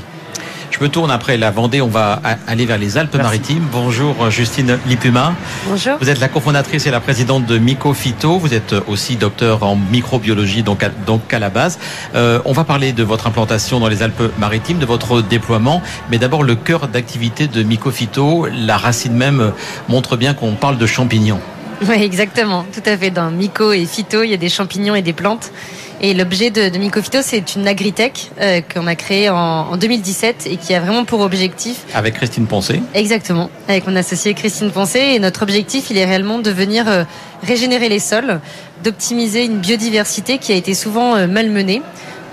Je 0.72 0.80
me 0.84 0.90
tourne 0.90 1.12
après 1.12 1.38
la 1.38 1.52
Vendée, 1.52 1.82
on 1.82 1.88
va 1.88 2.20
aller 2.48 2.66
vers 2.66 2.80
les 2.80 2.98
Alpes-Maritimes. 2.98 3.68
Bonjour 3.72 4.32
Justine 4.32 4.80
Lipuma. 4.88 5.36
Bonjour. 5.68 5.98
Vous 6.02 6.10
êtes 6.10 6.20
la 6.20 6.30
cofondatrice 6.30 6.88
et 6.88 6.92
la 6.92 7.00
présidente 7.00 7.46
de 7.46 7.60
Mycophyto. 7.60 8.40
Vous 8.40 8.56
êtes 8.56 8.74
aussi 8.88 9.16
docteur 9.16 9.62
en 9.62 9.76
microbiologie, 9.76 10.64
donc 10.64 10.82
à, 10.82 10.90
donc 10.90 11.32
à 11.32 11.38
la 11.38 11.52
base. 11.52 11.78
Euh, 12.16 12.40
on 12.46 12.54
va 12.54 12.64
parler 12.64 12.92
de 12.92 13.04
votre 13.04 13.28
implantation 13.28 13.80
dans 13.80 13.88
les 13.88 14.02
Alpes-Maritimes, 14.02 14.80
de 14.80 14.88
votre 14.88 15.22
déploiement. 15.22 15.84
Mais 16.10 16.18
d'abord, 16.18 16.42
le 16.42 16.56
cœur 16.56 16.88
d'activité 16.88 17.48
de 17.48 17.62
Mycophyto, 17.62 18.48
la 18.52 18.78
racine 18.78 19.14
même 19.14 19.52
montre 19.90 20.18
bien 20.18 20.34
qu'on 20.34 20.56
parle 20.56 20.80
de 20.80 20.88
champignons. 20.88 21.40
Oui, 21.90 22.02
exactement. 22.02 22.66
Tout 22.74 22.88
à 22.90 22.98
fait. 22.98 23.10
Dans 23.10 23.30
myco 23.30 23.72
et 23.72 23.86
phyto, 23.86 24.24
il 24.24 24.30
y 24.30 24.34
a 24.34 24.38
des 24.38 24.50
champignons 24.50 24.96
et 24.96 25.02
des 25.02 25.14
plantes. 25.14 25.52
Et 26.02 26.14
l'objet 26.14 26.50
de, 26.50 26.68
de 26.68 26.78
Mycophyto, 26.78 27.20
c'est 27.22 27.56
une 27.56 27.66
agritech 27.66 28.32
euh, 28.42 28.60
qu'on 28.62 28.88
a 28.88 28.96
créée 28.96 29.30
en, 29.30 29.36
en, 29.72 29.78
2017 29.78 30.48
et 30.52 30.58
qui 30.58 30.74
a 30.74 30.82
vraiment 30.82 31.06
pour 31.06 31.22
objectif... 31.22 31.78
Avec 31.94 32.16
Christine 32.16 32.46
Poncé 32.46 32.82
Exactement, 32.94 33.50
avec 33.70 33.88
mon 33.88 33.96
associée 33.96 34.34
Christine 34.34 34.70
Poncé. 34.70 35.00
Et 35.00 35.20
notre 35.20 35.44
objectif, 35.44 35.90
il 35.92 35.98
est 35.98 36.04
réellement 36.04 36.40
de 36.40 36.52
venir 36.52 36.90
euh, 36.90 37.06
régénérer 37.42 37.88
les 37.88 38.00
sols, 38.00 38.42
d'optimiser 38.84 39.46
une 39.46 39.60
biodiversité 39.60 40.40
qui 40.40 40.52
a 40.52 40.56
été 40.56 40.74
souvent 40.74 41.16
euh, 41.16 41.28
malmenée. 41.28 41.82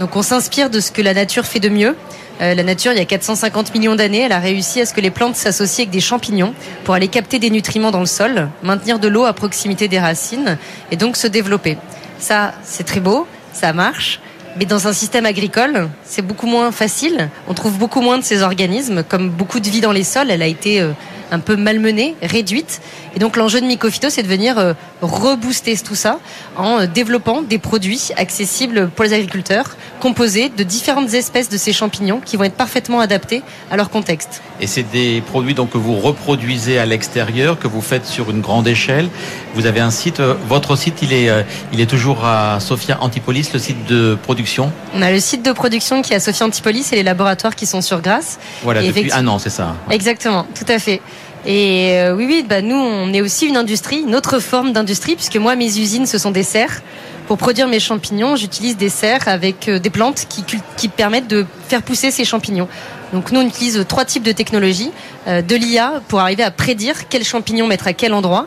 Donc 0.00 0.16
on 0.16 0.22
s'inspire 0.22 0.68
de 0.68 0.80
ce 0.80 0.90
que 0.90 1.02
la 1.02 1.14
nature 1.14 1.44
fait 1.44 1.60
de 1.60 1.68
mieux. 1.68 1.94
Euh, 2.40 2.54
la 2.54 2.62
nature, 2.62 2.92
il 2.92 2.98
y 2.98 3.02
a 3.02 3.04
450 3.04 3.74
millions 3.74 3.94
d'années, 3.94 4.20
elle 4.20 4.32
a 4.32 4.38
réussi 4.38 4.80
à 4.80 4.86
ce 4.86 4.94
que 4.94 5.00
les 5.00 5.10
plantes 5.10 5.36
s'associent 5.36 5.82
avec 5.82 5.90
des 5.90 6.00
champignons 6.00 6.54
pour 6.84 6.94
aller 6.94 7.08
capter 7.08 7.38
des 7.38 7.50
nutriments 7.50 7.90
dans 7.90 8.00
le 8.00 8.06
sol, 8.06 8.48
maintenir 8.62 8.98
de 8.98 9.08
l'eau 9.08 9.24
à 9.24 9.34
proximité 9.34 9.88
des 9.88 9.98
racines 9.98 10.56
et 10.90 10.96
donc 10.96 11.16
se 11.16 11.26
développer. 11.26 11.76
Ça, 12.18 12.54
c'est 12.64 12.84
très 12.84 13.00
beau, 13.00 13.26
ça 13.52 13.72
marche. 13.72 14.20
Mais 14.56 14.64
dans 14.64 14.88
un 14.88 14.92
système 14.92 15.26
agricole, 15.26 15.88
c'est 16.04 16.22
beaucoup 16.22 16.46
moins 16.46 16.72
facile. 16.72 17.28
On 17.46 17.54
trouve 17.54 17.78
beaucoup 17.78 18.00
moins 18.00 18.18
de 18.18 18.24
ces 18.24 18.42
organismes. 18.42 19.04
Comme 19.04 19.30
beaucoup 19.30 19.60
de 19.60 19.68
vie 19.68 19.80
dans 19.80 19.92
les 19.92 20.02
sols, 20.02 20.30
elle 20.30 20.42
a 20.42 20.46
été 20.46 20.80
euh, 20.80 20.92
un 21.30 21.38
peu 21.38 21.56
malmenée, 21.56 22.16
réduite. 22.22 22.80
Et 23.14 23.18
donc 23.18 23.36
l'enjeu 23.36 23.60
de 23.60 23.66
Mycophyto, 23.66 24.10
c'est 24.10 24.22
de 24.22 24.28
venir 24.28 24.58
euh, 24.58 24.72
rebooster 25.02 25.76
tout 25.78 25.94
ça 25.94 26.18
en 26.56 26.80
euh, 26.80 26.86
développant 26.86 27.42
des 27.42 27.58
produits 27.58 28.10
accessibles 28.16 28.90
pour 28.94 29.04
les 29.04 29.12
agriculteurs, 29.12 29.76
composés 30.00 30.50
de 30.54 30.62
différentes 30.62 31.14
espèces 31.14 31.48
de 31.48 31.56
ces 31.56 31.72
champignons 31.72 32.20
qui 32.24 32.36
vont 32.36 32.44
être 32.44 32.54
parfaitement 32.54 33.00
adaptés 33.00 33.42
à 33.70 33.76
leur 33.76 33.90
contexte. 33.90 34.42
Et 34.60 34.66
c'est 34.66 34.82
des 34.82 35.20
produits 35.20 35.54
donc 35.54 35.70
que 35.70 35.78
vous 35.78 35.96
reproduisez 35.96 36.78
à 36.78 36.86
l'extérieur, 36.86 37.58
que 37.58 37.68
vous 37.68 37.80
faites 37.80 38.06
sur 38.06 38.30
une 38.30 38.40
grande 38.40 38.68
échelle. 38.68 39.08
Vous 39.54 39.66
avez 39.66 39.80
un 39.80 39.90
site, 39.90 40.20
votre 40.20 40.76
site, 40.76 40.98
il 41.02 41.12
est, 41.12 41.30
il 41.72 41.80
est 41.80 41.86
toujours 41.86 42.24
à 42.24 42.60
Sophia 42.60 42.98
Antipolis, 43.00 43.50
le 43.52 43.58
site 43.58 43.86
de 43.86 44.16
production? 44.22 44.70
On 44.94 45.02
a 45.02 45.10
le 45.10 45.20
site 45.20 45.44
de 45.44 45.52
production 45.52 46.02
qui 46.02 46.12
est 46.12 46.16
à 46.16 46.20
Sophia 46.20 46.46
Antipolis 46.46 46.92
et 46.92 46.96
les 46.96 47.02
laboratoires 47.02 47.54
qui 47.54 47.66
sont 47.66 47.80
sur 47.80 48.00
Grasse. 48.00 48.38
Voilà, 48.62 48.82
et 48.82 48.88
depuis 48.88 49.12
un 49.12 49.26
an, 49.28 49.38
c'est 49.38 49.50
ça. 49.50 49.74
Exactement, 49.90 50.46
tout 50.54 50.70
à 50.70 50.78
fait. 50.78 51.00
Et 51.46 51.98
euh, 51.98 52.14
oui, 52.14 52.26
oui, 52.28 52.44
bah 52.46 52.60
nous, 52.60 52.76
on 52.76 53.12
est 53.12 53.20
aussi 53.20 53.46
une 53.46 53.56
industrie, 53.56 54.00
une 54.00 54.14
autre 54.14 54.38
forme 54.40 54.72
d'industrie, 54.72 55.14
puisque 55.14 55.36
moi, 55.36 55.56
mes 55.56 55.78
usines, 55.78 56.06
ce 56.06 56.18
sont 56.18 56.30
des 56.30 56.42
serres. 56.42 56.82
Pour 57.26 57.38
produire 57.38 57.68
mes 57.68 57.80
champignons, 57.80 58.36
j'utilise 58.36 58.76
des 58.76 58.88
serres 58.88 59.28
avec 59.28 59.68
euh, 59.68 59.78
des 59.78 59.90
plantes 59.90 60.26
qui, 60.28 60.44
qui 60.76 60.88
permettent 60.88 61.28
de 61.28 61.46
faire 61.68 61.82
pousser 61.82 62.10
ces 62.10 62.24
champignons. 62.24 62.68
Donc 63.12 63.32
nous, 63.32 63.40
on 63.40 63.46
utilise 63.46 63.84
trois 63.88 64.04
types 64.04 64.22
de 64.22 64.32
technologies. 64.32 64.90
Euh, 65.28 65.42
de 65.42 65.54
l'IA 65.54 66.00
pour 66.08 66.20
arriver 66.20 66.42
à 66.42 66.50
prédire 66.50 67.08
quels 67.08 67.24
champignons 67.24 67.66
mettre 67.66 67.86
à 67.86 67.92
quel 67.92 68.14
endroit 68.14 68.46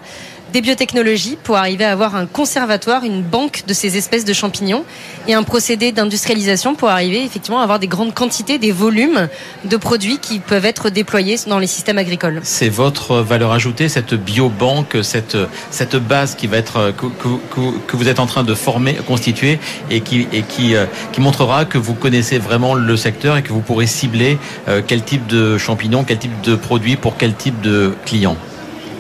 des 0.54 0.62
biotechnologies 0.62 1.36
pour 1.44 1.58
arriver 1.58 1.84
à 1.84 1.92
avoir 1.92 2.16
un 2.16 2.28
conservatoire, 2.28 3.04
une 3.04 3.24
banque 3.24 3.64
de 3.68 3.74
ces 3.74 3.98
espèces 3.98 4.24
de 4.24 4.34
champignons 4.34 4.86
et 5.28 5.34
un 5.34 5.42
procédé 5.42 5.92
d'industrialisation 5.92 6.76
pour 6.76 6.90
arriver 6.90 7.24
effectivement 7.24 7.60
à 7.60 7.64
avoir 7.64 7.80
des 7.80 7.88
grandes 7.88 8.14
quantités, 8.14 8.60
des 8.60 8.72
volumes 8.72 9.30
de 9.66 9.78
produits 9.78 10.20
qui 10.20 10.38
peuvent 10.38 10.66
être 10.66 10.92
déployés 10.92 11.38
dans 11.48 11.58
les 11.58 11.66
systèmes 11.66 11.98
agricoles. 11.98 12.40
C'est 12.44 12.70
votre 12.70 13.16
valeur 13.16 13.52
ajoutée, 13.52 13.90
cette 13.90 14.14
biobanque, 14.14 14.98
cette, 15.02 15.38
cette 15.72 15.96
base 15.96 16.36
qui 16.36 16.46
va 16.46 16.58
être, 16.58 16.94
que, 16.96 17.08
que, 17.88 17.98
vous 17.98 18.08
êtes 18.08 18.20
en 18.20 18.28
train 18.28 18.44
de 18.44 18.54
former, 18.54 18.94
constituer 19.08 19.58
et 19.90 20.02
qui, 20.02 20.28
et 20.32 20.44
qui, 20.44 20.76
qui 21.12 21.22
montrera 21.22 21.66
que 21.66 21.80
vous 21.80 21.96
connaissez 21.96 22.38
vraiment 22.38 22.76
le 22.76 22.96
secteur 22.96 23.38
et 23.38 23.42
que 23.42 23.52
vous 23.52 23.62
pourrez 23.62 23.88
cibler 23.88 24.38
quel 24.86 25.04
type 25.04 25.26
de 25.26 25.58
champignons, 25.58 26.04
quel 26.04 26.20
type 26.20 26.42
de 26.42 26.56
produits 26.56 26.96
pour 26.96 27.18
quel 27.18 27.34
type 27.34 27.60
de 27.62 27.96
clients. 28.06 28.38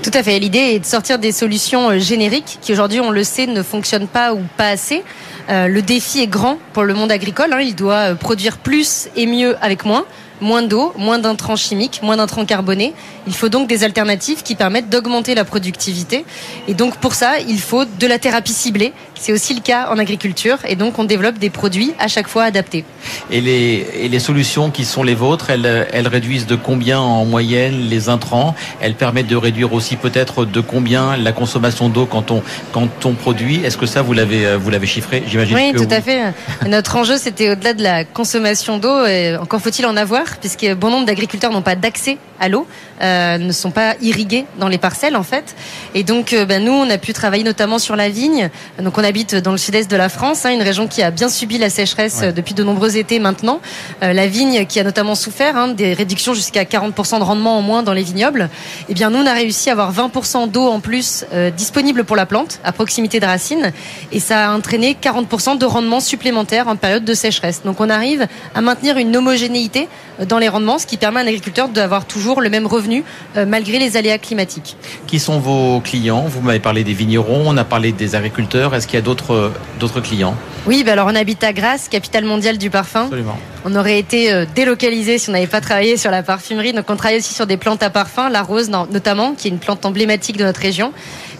Tout 0.03 0.11
à 0.13 0.21
fait. 0.21 0.37
L'idée 0.37 0.59
est 0.59 0.79
de 0.79 0.85
sortir 0.85 1.17
des 1.17 1.31
solutions 1.31 1.97
génériques 1.97 2.59
qui 2.61 2.73
aujourd'hui, 2.73 2.99
on 2.99 3.09
le 3.09 3.23
sait, 3.23 3.47
ne 3.47 3.63
fonctionnent 3.63 4.09
pas 4.09 4.33
ou 4.33 4.41
pas 4.57 4.67
assez. 4.67 5.01
Euh, 5.49 5.67
le 5.67 5.81
défi 5.81 6.19
est 6.19 6.27
grand 6.27 6.57
pour 6.73 6.83
le 6.83 6.93
monde 6.93 7.09
agricole. 7.09 7.53
Hein. 7.53 7.61
Il 7.61 7.73
doit 7.73 8.13
produire 8.15 8.57
plus 8.57 9.07
et 9.15 9.25
mieux 9.25 9.55
avec 9.61 9.85
moins 9.85 10.03
moins 10.41 10.61
d'eau, 10.61 10.93
moins 10.97 11.19
d'intrants 11.19 11.55
chimiques, 11.55 12.01
moins 12.03 12.17
d'intrants 12.17 12.45
carbonés. 12.45 12.93
Il 13.27 13.33
faut 13.33 13.49
donc 13.49 13.67
des 13.67 13.83
alternatives 13.83 14.43
qui 14.43 14.55
permettent 14.55 14.89
d'augmenter 14.89 15.35
la 15.35 15.45
productivité. 15.45 16.25
Et 16.67 16.73
donc 16.73 16.97
pour 16.97 17.13
ça, 17.13 17.39
il 17.39 17.59
faut 17.59 17.85
de 17.85 18.07
la 18.07 18.19
thérapie 18.19 18.51
ciblée. 18.51 18.93
C'est 19.23 19.31
aussi 19.31 19.53
le 19.53 19.61
cas 19.61 19.87
en 19.89 19.99
agriculture. 19.99 20.57
Et 20.67 20.75
donc 20.75 20.99
on 20.99 21.05
développe 21.05 21.37
des 21.37 21.49
produits 21.49 21.93
à 21.97 22.09
chaque 22.09 22.27
fois 22.27 22.43
adaptés. 22.43 22.83
Et 23.31 23.39
les, 23.39 23.87
et 24.01 24.09
les 24.09 24.19
solutions 24.19 24.69
qui 24.69 24.83
sont 24.83 25.01
les 25.01 25.15
vôtres, 25.15 25.49
elles, 25.49 25.87
elles 25.93 26.09
réduisent 26.09 26.45
de 26.45 26.57
combien 26.57 26.99
en 26.99 27.23
moyenne 27.23 27.87
les 27.87 28.09
intrants? 28.09 28.53
Elles 28.81 28.95
permettent 28.95 29.27
de 29.27 29.37
réduire 29.37 29.71
aussi 29.71 29.95
peut-être 29.95 30.43
de 30.43 30.59
combien 30.59 31.15
la 31.15 31.31
consommation 31.31 31.87
d'eau 31.87 32.05
quand 32.05 32.31
on, 32.31 32.43
quand 32.73 33.05
on 33.05 33.13
produit? 33.13 33.61
Est-ce 33.63 33.77
que 33.77 33.85
ça, 33.85 34.01
vous 34.01 34.11
l'avez, 34.11 34.57
vous 34.57 34.69
l'avez 34.69 34.87
chiffré? 34.87 35.23
J'imagine 35.25 35.55
Oui, 35.55 35.71
tout 35.73 35.87
à 35.89 36.01
fait. 36.01 36.19
Notre 36.67 36.97
enjeu, 36.97 37.15
c'était 37.17 37.49
au-delà 37.49 37.73
de 37.73 37.81
la 37.81 38.03
consommation 38.03 38.77
d'eau. 38.77 39.05
Encore 39.41 39.61
faut-il 39.61 39.85
en 39.85 39.95
avoir 39.95 40.25
puisque 40.41 40.69
bon 40.73 40.89
nombre 40.89 41.05
d'agriculteurs 41.05 41.53
n'ont 41.53 41.61
pas 41.61 41.77
d'accès 41.77 42.17
à 42.41 42.49
l'eau, 42.49 42.67
euh, 43.01 43.37
ne 43.37 43.53
sont 43.53 43.71
pas 43.71 43.95
irrigués 44.01 44.45
dans 44.59 44.67
les 44.67 44.77
parcelles 44.77 45.15
en 45.15 45.23
fait. 45.23 45.55
Et 45.95 46.03
donc 46.03 46.33
euh, 46.33 46.43
ben, 46.43 46.61
nous, 46.61 46.73
on 46.73 46.89
a 46.89 46.97
pu 46.97 47.13
travailler 47.13 47.45
notamment 47.45 47.79
sur 47.79 47.95
la 47.95 48.09
vigne. 48.09 48.49
Donc 48.81 48.97
on 48.97 49.03
habite 49.13 49.35
dans 49.35 49.51
le 49.51 49.59
sud-est 49.59 49.91
de 49.91 49.95
la 49.95 50.09
France, 50.09 50.43
hein, 50.43 50.49
une 50.49 50.63
région 50.63 50.87
qui 50.87 51.03
a 51.03 51.11
bien 51.11 51.29
subi 51.29 51.59
la 51.59 51.69
sécheresse 51.69 52.21
ouais. 52.21 52.33
depuis 52.33 52.55
de 52.55 52.63
nombreux 52.63 52.97
étés 52.97 53.19
maintenant. 53.19 53.61
Euh, 54.01 54.11
la 54.11 54.25
vigne 54.25 54.65
qui 54.65 54.79
a 54.79 54.83
notamment 54.83 55.13
souffert 55.13 55.55
hein, 55.55 55.67
des 55.67 55.93
réductions 55.93 56.33
jusqu'à 56.33 56.63
40% 56.63 57.19
de 57.19 57.23
rendement 57.23 57.59
en 57.59 57.61
moins 57.61 57.83
dans 57.83 57.93
les 57.93 58.01
vignobles. 58.01 58.49
Eh 58.89 58.95
bien 58.95 59.11
nous, 59.11 59.19
on 59.19 59.25
a 59.27 59.33
réussi 59.33 59.69
à 59.69 59.73
avoir 59.73 59.93
20% 59.93 60.49
d'eau 60.49 60.65
en 60.67 60.79
plus 60.79 61.25
euh, 61.31 61.51
disponible 61.51 62.05
pour 62.05 62.15
la 62.15 62.25
plante 62.25 62.59
à 62.63 62.71
proximité 62.71 63.19
de 63.19 63.27
racines, 63.27 63.71
et 64.11 64.19
ça 64.19 64.49
a 64.49 64.55
entraîné 64.55 64.97
40% 64.99 65.59
de 65.59 65.65
rendement 65.65 65.99
supplémentaire 65.99 66.67
en 66.67 66.75
période 66.75 67.05
de 67.05 67.13
sécheresse. 67.13 67.61
Donc 67.63 67.81
on 67.81 67.91
arrive 67.91 68.25
à 68.55 68.61
maintenir 68.61 68.97
une 68.97 69.15
homogénéité 69.15 69.89
dans 70.27 70.39
les 70.39 70.49
rendements, 70.49 70.79
ce 70.79 70.87
qui 70.87 70.97
permet 70.97 71.19
à 71.19 71.23
un 71.23 71.27
agriculteur 71.27 71.69
d'avoir 71.69 72.05
toujours 72.05 72.41
le 72.41 72.49
même 72.49 72.65
revenu 72.65 73.03
euh, 73.37 73.45
malgré 73.45 73.77
les 73.77 73.95
aléas 73.95 74.17
climatiques. 74.17 74.75
Qui 75.05 75.19
sont 75.19 75.39
vos 75.39 75.81
clients? 75.81 76.25
Vous 76.27 76.41
m'avez 76.41 76.59
parlé 76.59 76.83
des 76.83 76.93
vignerons, 76.93 77.43
on 77.45 77.57
a 77.57 77.63
parlé 77.63 77.91
des 77.91 78.15
agriculteurs. 78.15 78.73
Est-ce 78.73 78.87
qu'il 78.93 78.99
y 78.99 79.01
a 79.01 79.05
d'autres 79.05 79.51
d'autres 79.79 80.01
clients 80.01 80.35
Oui, 80.67 80.83
bah 80.83 80.91
alors 80.91 81.07
on 81.09 81.15
habite 81.15 81.43
à 81.43 81.51
Grasse, 81.51 81.87
capitale 81.89 82.25
mondiale 82.25 82.59
du 82.59 82.69
parfum. 82.69 83.05
Absolument. 83.05 83.39
On 83.65 83.75
aurait 83.75 83.97
été 83.97 84.31
euh, 84.31 84.45
délocalisé 84.53 85.17
si 85.17 85.29
on 85.29 85.31
n'avait 85.31 85.47
pas 85.47 85.61
travaillé 85.61 85.97
sur 85.97 86.11
la 86.11 86.21
parfumerie. 86.21 86.73
Donc 86.73 86.85
on 86.89 86.95
travaille 86.95 87.17
aussi 87.17 87.33
sur 87.33 87.47
des 87.47 87.57
plantes 87.57 87.81
à 87.81 87.89
parfum, 87.89 88.29
la 88.29 88.43
rose 88.43 88.69
notamment, 88.69 89.33
qui 89.33 89.47
est 89.47 89.51
une 89.51 89.57
plante 89.57 89.83
emblématique 89.83 90.37
de 90.37 90.43
notre 90.43 90.59
région. 90.59 90.93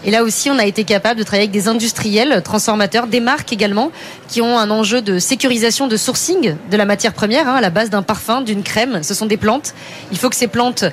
Et 0.04 0.10
là 0.10 0.24
aussi, 0.24 0.50
on 0.50 0.58
a 0.58 0.66
été 0.66 0.82
capable 0.82 1.20
de 1.20 1.24
travailler 1.24 1.44
avec 1.44 1.52
des 1.52 1.68
industriels, 1.68 2.42
transformateurs, 2.42 3.06
des 3.06 3.20
marques 3.20 3.52
également, 3.52 3.92
qui 4.26 4.42
ont 4.42 4.58
un 4.58 4.70
enjeu 4.70 5.00
de 5.00 5.20
sécurisation 5.20 5.86
de 5.86 5.96
sourcing 5.96 6.56
de 6.68 6.76
la 6.76 6.86
matière 6.86 7.12
première, 7.12 7.48
hein, 7.48 7.54
à 7.54 7.60
la 7.60 7.70
base 7.70 7.88
d'un 7.88 8.02
parfum, 8.02 8.40
d'une 8.40 8.64
crème. 8.64 9.04
Ce 9.04 9.14
sont 9.14 9.26
des 9.26 9.36
plantes. 9.36 9.74
Il 10.10 10.18
faut 10.18 10.28
que 10.28 10.36
ces 10.36 10.48
plantes 10.48 10.84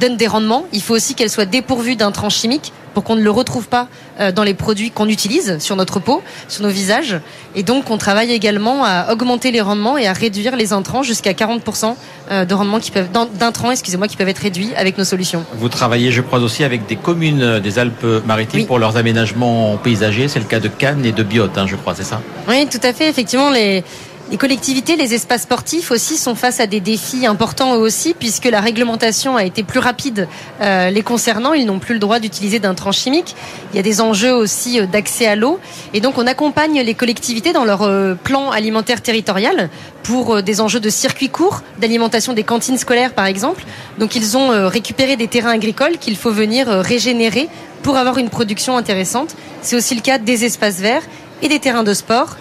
donnent 0.00 0.16
des 0.16 0.26
rendements. 0.26 0.66
Il 0.72 0.82
faut 0.82 0.94
aussi 0.94 1.14
qu'elles 1.14 1.30
soient 1.30 1.46
dépourvues 1.46 1.94
d'intrants 1.94 2.30
chimiques 2.30 2.72
pour 2.94 3.04
qu'on 3.04 3.16
ne 3.16 3.22
le 3.22 3.30
retrouve 3.30 3.68
pas 3.68 3.88
dans 4.34 4.42
les 4.42 4.54
produits 4.54 4.90
qu'on 4.90 5.08
utilise 5.08 5.58
sur 5.58 5.76
notre 5.76 5.98
peau, 5.98 6.22
sur 6.48 6.62
nos 6.62 6.68
visages. 6.68 7.18
Et 7.54 7.62
donc, 7.62 7.90
on 7.90 7.96
travaille 7.96 8.32
également 8.32 8.84
à 8.84 9.12
augmenter 9.12 9.50
les 9.50 9.60
rendements 9.60 9.96
et 9.96 10.06
à 10.06 10.12
réduire 10.12 10.56
les 10.56 10.72
intrants 10.72 11.02
jusqu'à 11.02 11.32
40% 11.32 11.94
de 12.30 12.54
rendements 12.54 12.80
qui 12.80 12.90
peuvent, 12.90 13.10
d'intrants, 13.10 13.70
excusez-moi, 13.70 14.08
qui 14.08 14.16
peuvent 14.16 14.28
être 14.28 14.38
réduits 14.38 14.72
avec 14.76 14.98
nos 14.98 15.04
solutions. 15.04 15.44
Vous 15.54 15.68
travaillez, 15.68 16.12
je 16.12 16.20
crois, 16.20 16.40
aussi 16.40 16.64
avec 16.64 16.86
des 16.86 16.96
communes 16.96 17.60
des 17.60 17.78
Alpes-Maritimes 17.78 18.60
oui. 18.60 18.66
pour 18.66 18.78
leurs 18.78 18.96
aménagements 18.96 19.76
paysagers. 19.78 20.28
C'est 20.28 20.40
le 20.40 20.44
cas 20.44 20.60
de 20.60 20.68
Cannes 20.68 21.04
et 21.04 21.12
de 21.12 21.22
Biote, 21.22 21.56
hein, 21.56 21.66
je 21.66 21.76
crois, 21.76 21.94
c'est 21.94 22.04
ça? 22.04 22.20
Oui, 22.48 22.66
tout 22.70 22.80
à 22.82 22.92
fait. 22.92 23.08
Effectivement, 23.08 23.50
les, 23.50 23.84
les 24.30 24.36
collectivités, 24.36 24.94
les 24.94 25.12
espaces 25.12 25.42
sportifs 25.42 25.90
aussi 25.90 26.16
sont 26.16 26.36
face 26.36 26.60
à 26.60 26.68
des 26.68 26.78
défis 26.78 27.26
importants 27.26 27.72
aussi, 27.72 28.14
puisque 28.14 28.44
la 28.44 28.60
réglementation 28.60 29.36
a 29.36 29.44
été 29.44 29.64
plus 29.64 29.80
rapide 29.80 30.28
euh, 30.60 30.90
les 30.90 31.02
concernant. 31.02 31.52
Ils 31.52 31.66
n'ont 31.66 31.80
plus 31.80 31.94
le 31.94 32.00
droit 32.00 32.20
d'utiliser 32.20 32.60
d'intrants 32.60 32.92
chimiques. 32.92 33.34
Il 33.72 33.76
y 33.76 33.80
a 33.80 33.82
des 33.82 34.00
enjeux 34.00 34.32
aussi 34.32 34.86
d'accès 34.86 35.26
à 35.26 35.34
l'eau. 35.34 35.58
Et 35.94 36.00
donc 36.00 36.16
on 36.16 36.28
accompagne 36.28 36.80
les 36.80 36.94
collectivités 36.94 37.52
dans 37.52 37.64
leur 37.64 37.82
euh, 37.82 38.14
plan 38.14 38.50
alimentaire 38.50 39.02
territorial 39.02 39.68
pour 40.02 40.36
euh, 40.36 40.42
des 40.42 40.60
enjeux 40.60 40.80
de 40.80 40.90
circuits 40.90 41.28
courts, 41.28 41.62
d'alimentation 41.78 42.32
des 42.32 42.42
cantines 42.42 42.78
scolaires 42.78 43.12
par 43.12 43.26
exemple. 43.26 43.64
Donc 43.98 44.16
ils 44.16 44.36
ont 44.36 44.52
euh, 44.52 44.68
récupéré 44.68 45.16
des 45.16 45.28
terrains 45.28 45.50
agricoles 45.52 45.98
qu'il 45.98 46.16
faut 46.16 46.32
venir 46.32 46.68
euh, 46.68 46.80
régénérer 46.80 47.48
pour 47.82 47.96
avoir 47.96 48.18
une 48.18 48.28
production 48.28 48.76
intéressante. 48.76 49.36
C'est 49.62 49.76
aussi 49.76 49.94
le 49.94 50.00
cas 50.00 50.18
des 50.18 50.44
espaces 50.44 50.80
verts 50.80 51.02
et 51.42 51.48
des 51.48 51.58
terrains 51.58 51.84
de 51.84 51.94
sport 51.94 52.36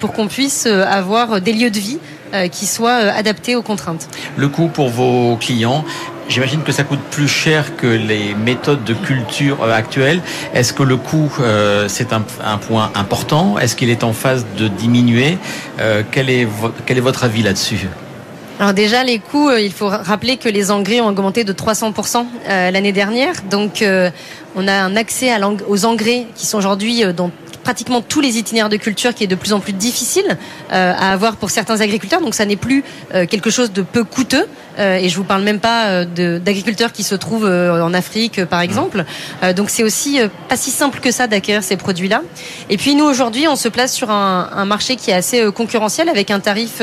pour 0.00 0.12
qu'on 0.12 0.26
puisse 0.26 0.66
avoir 0.66 1.40
des 1.40 1.52
lieux 1.52 1.70
de 1.70 1.78
vie 1.78 1.98
qui 2.50 2.66
soit 2.66 2.94
adapté 2.94 3.54
aux 3.54 3.62
contraintes. 3.62 4.08
Le 4.36 4.48
coût 4.48 4.68
pour 4.68 4.88
vos 4.88 5.36
clients, 5.36 5.84
J'imagine 6.28 6.62
que 6.62 6.72
ça 6.72 6.84
coûte 6.84 7.00
plus 7.10 7.26
cher 7.26 7.74
que 7.76 7.86
les 7.86 8.34
méthodes 8.34 8.84
de 8.84 8.92
culture 8.92 9.64
actuelles. 9.64 10.20
Est-ce 10.52 10.74
que 10.74 10.82
le 10.82 10.98
coût, 10.98 11.32
c'est 11.88 12.12
un, 12.12 12.22
un, 12.44 12.58
point 12.58 12.90
important? 12.94 13.58
Est-ce 13.58 13.74
qu'il 13.74 13.88
est 13.88 14.04
en 14.04 14.12
phase 14.12 14.44
de 14.58 14.68
diminuer? 14.68 15.38
Quel, 16.10 16.28
est 16.28 16.46
quel 16.84 16.98
est 16.98 17.00
votre 17.00 17.24
avis 17.24 17.42
là-dessus? 17.42 17.88
Alors 18.60 18.74
déjà 18.74 19.04
les 19.04 19.20
coûts, 19.20 19.50
il 19.52 19.72
faut 19.72 19.88
rappeler 19.88 20.36
que 20.36 20.48
les 20.50 20.70
engrais 20.70 21.00
ont 21.00 21.08
augmenté 21.08 21.44
de 21.44 21.52
300% 21.54 22.26
l'année 22.46 22.92
dernière. 22.92 23.34
Donc 23.50 23.82
on 24.54 24.68
a 24.68 24.72
un 24.72 24.96
accès 24.96 25.30
aux 25.66 25.84
engrais 25.86 26.26
qui 26.34 26.44
sont 26.44 26.58
aujourd'hui 26.58 27.04
dans 27.16 27.30
pratiquement 27.68 28.00
tous 28.00 28.22
les 28.22 28.38
itinéraires 28.38 28.70
de 28.70 28.78
culture 28.78 29.12
qui 29.12 29.24
est 29.24 29.26
de 29.26 29.34
plus 29.34 29.52
en 29.52 29.60
plus 29.60 29.74
difficile 29.74 30.24
euh, 30.72 30.94
à 30.96 31.12
avoir 31.12 31.36
pour 31.36 31.50
certains 31.50 31.82
agriculteurs. 31.82 32.22
Donc 32.22 32.34
ça 32.34 32.46
n'est 32.46 32.56
plus 32.56 32.82
euh, 33.14 33.26
quelque 33.26 33.50
chose 33.50 33.72
de 33.72 33.82
peu 33.82 34.04
coûteux. 34.04 34.46
Euh, 34.78 34.96
et 34.96 35.08
je 35.08 35.16
vous 35.16 35.24
parle 35.24 35.42
même 35.42 35.60
pas 35.60 36.04
d'agriculteurs 36.04 36.92
qui 36.92 37.02
se 37.02 37.14
trouvent 37.14 37.46
en 37.46 37.94
Afrique, 37.94 38.44
par 38.44 38.60
exemple. 38.60 39.04
donc 39.56 39.70
c'est 39.70 39.82
aussi 39.82 40.20
pas 40.48 40.56
si 40.56 40.70
simple 40.70 41.00
que 41.00 41.10
ça 41.10 41.26
d'acquérir 41.26 41.62
ces 41.62 41.76
produits-là. 41.76 42.22
Et 42.70 42.76
puis 42.76 42.94
nous 42.94 43.04
aujourd'hui, 43.04 43.48
on 43.48 43.56
se 43.56 43.68
place 43.68 43.92
sur 43.92 44.10
un, 44.10 44.50
un 44.52 44.64
marché 44.64 44.96
qui 44.96 45.10
est 45.10 45.14
assez 45.14 45.50
concurrentiel 45.52 46.08
avec 46.08 46.30
un 46.30 46.40
tarif 46.40 46.82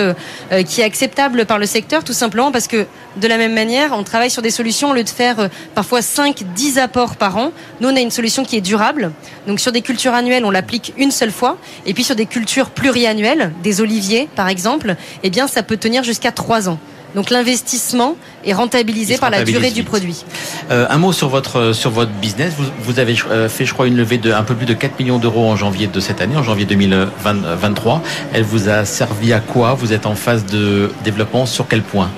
qui 0.66 0.82
est 0.82 0.84
acceptable 0.84 1.46
par 1.46 1.60
le 1.60 1.66
secteur, 1.66 2.04
tout 2.04 2.14
simplement 2.14 2.52
parce 2.52 2.68
que 2.68 2.86
de 3.18 3.28
la 3.28 3.38
même 3.38 3.54
manière, 3.54 3.94
on 3.94 4.04
travaille 4.04 4.30
sur 4.30 4.42
des 4.42 4.52
solutions 4.52 4.92
au 4.92 4.94
lieu 4.94 5.04
de 5.04 5.10
faire 5.10 5.50
parfois 5.74 6.02
5, 6.02 6.44
10 6.56 6.80
apports 6.80 7.16
par 7.16 7.38
an. 7.38 7.52
Nous, 7.80 7.90
on 7.90 7.96
a 7.96 8.02
une 8.02 8.12
solution 8.12 8.44
qui 8.44 8.58
est 8.58 8.62
durable. 8.62 9.12
Donc 9.48 9.60
sur 9.60 9.72
des 9.72 9.82
cultures 9.82 10.14
annuelles, 10.14 10.46
on 10.46 10.52
l'applique 10.52 10.94
une 10.98 11.12
seule 11.12 11.32
fois. 11.32 11.58
Et 11.86 11.94
puis 11.94 12.04
sur 12.04 12.16
des 12.16 12.26
cultures 12.26 12.70
pluriannuelles, 12.70 13.52
des 13.64 13.82
oliviers 13.82 14.28
par 14.36 14.50
exemple, 14.50 14.96
eh 15.24 15.30
bien 15.30 15.48
ça 15.48 15.64
peut 15.64 15.78
tenir 15.78 16.04
jusqu'à 16.04 16.32
trois 16.32 16.70
ans. 16.70 16.80
Donc 17.16 17.30
l'investissement 17.30 18.18
est 18.46 18.54
rentabilisé 18.54 19.18
par 19.18 19.30
la 19.30 19.44
durée 19.44 19.72
du 19.72 19.84
produit. 19.84 20.26
Euh, 20.70 20.86
un 20.90 20.98
mot 20.98 21.14
sur 21.14 21.30
votre 21.30 21.72
sur 21.72 21.90
votre 21.90 22.12
business. 22.12 22.54
Vous, 22.58 22.66
vous, 22.80 23.00
avez 23.00 23.16
euh, 23.32 23.48
fait, 23.48 23.66
je 23.66 23.74
crois, 23.74 23.88
une 23.88 23.96
levée 23.96 24.18
de 24.18 24.34
un 24.34 24.44
peu 24.44 24.54
plus 24.54 24.66
de 24.66 24.74
4 24.74 25.00
millions 25.00 25.18
d'euros 25.18 25.50
en 25.50 25.56
janvier 25.56 25.88
de 25.88 26.00
cette 26.02 26.20
année, 26.20 26.36
en 26.36 26.44
janvier 26.44 26.66
2023. 26.66 28.04
Elle 28.34 28.44
vous 28.44 28.68
a 28.68 28.84
servi 28.84 29.32
à 29.32 29.40
quoi? 29.40 29.74
Vous 29.76 29.94
êtes 29.94 30.06
en 30.06 30.16
phase 30.16 30.46
de 30.46 30.92
développement 31.06 31.46
sur 31.46 31.68
quel 31.68 31.82
point? 31.82 32.12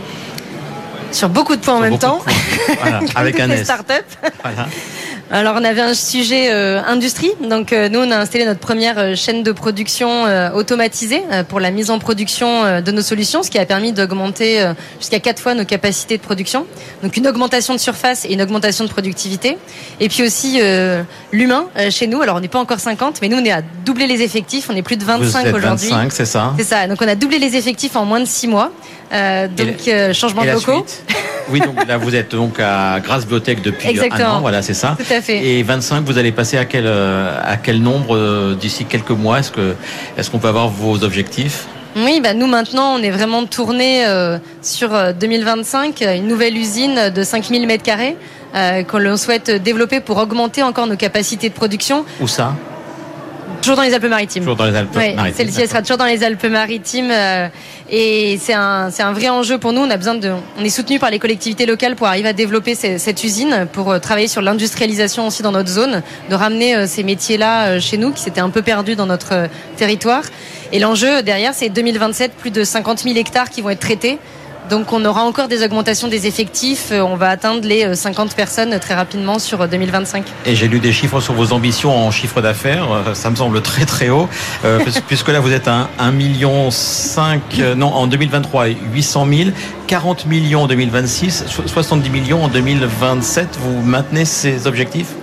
Sur 1.11 1.29
beaucoup 1.29 1.55
de 1.55 1.61
points 1.61 1.75
en 1.75 1.81
même 1.81 1.99
temps. 1.99 2.21
Voilà, 2.81 2.99
avec 3.15 3.39
un 3.39 3.49
S. 3.51 3.63
Start-up. 3.63 4.05
Voilà. 4.43 4.67
Alors 5.29 5.55
on 5.59 5.63
avait 5.65 5.81
un 5.81 5.93
sujet 5.93 6.51
euh, 6.51 6.81
industrie, 6.87 7.31
donc 7.49 7.73
euh, 7.73 7.89
nous 7.89 7.99
on 7.99 8.11
a 8.11 8.17
installé 8.17 8.45
notre 8.45 8.61
première 8.61 8.97
euh, 8.97 9.15
chaîne 9.15 9.43
de 9.43 9.51
production 9.51 10.07
automatisée 10.53 11.21
pour 11.49 11.59
la 11.59 11.71
mise 11.71 11.89
en 11.91 11.99
production 11.99 12.81
de 12.81 12.91
nos 12.91 13.01
solutions, 13.01 13.43
ce 13.43 13.49
qui 13.49 13.59
a 13.59 13.65
permis 13.65 13.91
d'augmenter 13.91 14.65
jusqu'à 14.99 15.19
quatre 15.19 15.41
fois 15.41 15.53
nos 15.53 15.65
capacités 15.65 16.17
de 16.17 16.21
production. 16.21 16.65
Donc 17.03 17.17
une 17.17 17.27
augmentation 17.27 17.73
de 17.73 17.79
surface 17.79 18.25
et 18.25 18.33
une 18.33 18.41
augmentation 18.41 18.85
de 18.85 18.89
productivité. 18.89 19.57
Et 19.99 20.09
puis 20.09 20.23
aussi 20.23 20.59
l'humain 21.31 21.67
chez 21.89 22.07
nous. 22.07 22.21
Alors 22.21 22.37
on 22.37 22.39
n'est 22.39 22.47
pas 22.47 22.59
encore 22.59 22.79
50, 22.79 23.21
mais 23.21 23.29
nous 23.29 23.37
on 23.37 23.45
est 23.45 23.51
à 23.51 23.61
doubler 23.85 24.07
les 24.07 24.21
effectifs. 24.21 24.69
On 24.69 24.75
est 24.75 24.81
plus 24.81 24.97
de 24.97 25.03
25 25.03 25.53
aujourd'hui. 25.53 25.89
25, 25.89 26.11
c'est 26.11 26.25
ça? 26.25 26.53
C'est 26.57 26.65
ça. 26.65 26.87
Donc 26.87 27.01
on 27.01 27.07
a 27.07 27.15
doublé 27.15 27.39
les 27.39 27.55
effectifs 27.55 27.95
en 27.95 28.05
moins 28.05 28.19
de 28.19 28.25
six 28.25 28.47
mois. 28.47 28.71
donc 29.11 30.13
changement 30.13 30.43
de 30.43 30.51
locaux. 30.51 30.85
Oui, 31.49 31.61
donc 31.61 31.85
là 31.87 31.97
vous 31.97 32.15
êtes 32.15 32.31
donc 32.31 32.59
à 32.59 32.99
Grasse 32.99 33.25
Biotech 33.25 33.61
depuis 33.61 33.89
Exactement. 33.89 34.29
un 34.29 34.37
an, 34.37 34.41
voilà, 34.41 34.61
c'est 34.61 34.73
ça. 34.73 34.97
Tout 34.97 35.13
à 35.13 35.16
fait. 35.21 35.43
Et 35.43 35.63
25, 35.63 36.03
vous 36.05 36.17
allez 36.17 36.31
passer 36.31 36.57
à 36.57 36.65
quel 36.65 36.85
euh, 36.87 37.39
à 37.43 37.57
quel 37.57 37.81
nombre 37.81 38.15
euh, 38.15 38.55
d'ici 38.55 38.85
quelques 38.85 39.11
mois? 39.11 39.39
Est-ce 39.39 39.51
que 39.51 39.75
qu'on 40.31 40.39
peut 40.39 40.47
avoir 40.47 40.69
vos 40.69 41.03
objectifs? 41.03 41.65
Oui, 41.95 42.19
bah 42.21 42.33
nous 42.33 42.47
maintenant, 42.47 42.95
on 42.95 43.01
est 43.01 43.09
vraiment 43.09 43.45
tourné 43.45 44.05
euh, 44.05 44.37
sur 44.61 44.89
2025, 45.13 46.01
une 46.01 46.27
nouvelle 46.27 46.55
usine 46.55 47.09
de 47.09 47.23
5000 47.23 47.65
mètres 47.65 47.83
carrés 47.83 48.15
euh, 48.55 48.83
qu'on 48.83 49.17
souhaite 49.17 49.51
développer 49.51 49.99
pour 49.99 50.17
augmenter 50.17 50.63
encore 50.63 50.87
nos 50.87 50.95
capacités 50.95 51.49
de 51.49 51.53
production. 51.53 52.05
Où 52.21 52.27
ça? 52.27 52.55
Toujours 53.61 53.75
dans 53.75 53.83
les 53.83 53.93
Alpes-Maritimes. 53.93 54.43
Toujours 54.43 54.55
dans 54.55 54.65
les 54.65 54.75
Alpes-Maritimes. 54.75 55.67
Sera 55.67 55.81
toujours 55.81 55.97
dans 55.97 56.05
les 56.05 56.23
Alpes-Maritimes. 56.23 57.11
Euh, 57.11 57.47
et 57.89 58.37
c'est 58.41 58.53
un, 58.53 58.89
c'est 58.91 59.03
un 59.03 59.13
vrai 59.13 59.29
enjeu 59.29 59.57
pour 59.57 59.73
nous. 59.73 59.81
On 59.81 59.89
a 59.89 59.97
besoin 59.97 60.15
de, 60.15 60.31
on 60.57 60.63
est 60.63 60.69
soutenu 60.69 60.99
par 60.99 61.09
les 61.09 61.19
collectivités 61.19 61.65
locales 61.65 61.95
pour 61.95 62.07
arriver 62.07 62.29
à 62.29 62.33
développer 62.33 62.75
ces, 62.75 62.97
cette 62.97 63.23
usine, 63.23 63.67
pour 63.73 63.91
euh, 63.91 63.99
travailler 63.99 64.27
sur 64.27 64.41
l'industrialisation 64.41 65.27
aussi 65.27 65.41
dans 65.43 65.51
notre 65.51 65.69
zone, 65.69 66.01
de 66.29 66.35
ramener 66.35 66.75
euh, 66.75 66.85
ces 66.87 67.03
métiers-là 67.03 67.79
chez 67.79 67.97
nous, 67.97 68.11
qui 68.11 68.21
s'étaient 68.21 68.41
un 68.41 68.49
peu 68.49 68.61
perdus 68.61 68.95
dans 68.95 69.05
notre 69.05 69.47
territoire. 69.75 70.23
Et 70.71 70.79
l'enjeu 70.79 71.21
derrière, 71.23 71.53
c'est 71.53 71.69
2027, 71.69 72.33
plus 72.33 72.51
de 72.51 72.63
50 72.63 72.99
000 72.99 73.15
hectares 73.15 73.49
qui 73.49 73.61
vont 73.61 73.69
être 73.69 73.79
traités. 73.79 74.19
Donc 74.69 74.91
on 74.91 75.05
aura 75.05 75.23
encore 75.23 75.47
des 75.47 75.63
augmentations 75.63 76.09
des 76.09 76.27
effectifs. 76.27 76.89
Euh, 76.91 77.01
on 77.01 77.15
va 77.15 77.29
atteindre 77.29 77.65
les 77.65 77.95
50 77.95 78.31
euh, 78.31 78.35
personnes 78.35 78.79
très 78.79 78.95
rapidement 78.95 79.39
sur 79.39 79.65
2025. 79.65 80.25
Euh, 80.25 80.49
Et 80.49 80.55
j'ai 80.55 80.67
lu 80.67 80.79
des 80.79 80.91
chiffres 80.91 81.21
sur 81.21 81.33
vos 81.33 81.53
ambitions 81.53 81.95
en 81.95 82.11
chiffre 82.11 82.41
d'affaires. 82.41 82.87
Ça 83.13 83.29
me 83.29 83.35
semble 83.35 83.61
très 83.61 83.85
très 83.85 84.09
haut. 84.09 84.27
puisque 85.07 85.29
là 85.29 85.39
vous 85.39 85.53
êtes 85.53 85.67
à 85.67 85.89
1 85.99 86.11
million 86.11 86.69
5, 86.69 87.41
non, 87.77 87.87
en 87.87 88.07
2023, 88.07 88.67
800 88.93 89.27
000, 89.31 89.49
40 89.87 90.25
millions 90.25 90.63
en 90.63 90.67
2026, 90.67 91.45
70 91.65 92.09
millions 92.09 92.43
en 92.43 92.47
2027. 92.49 93.57
Vous 93.61 93.81
maintenez 93.81 94.25
ces 94.25 94.67
objectifs? 94.67 95.13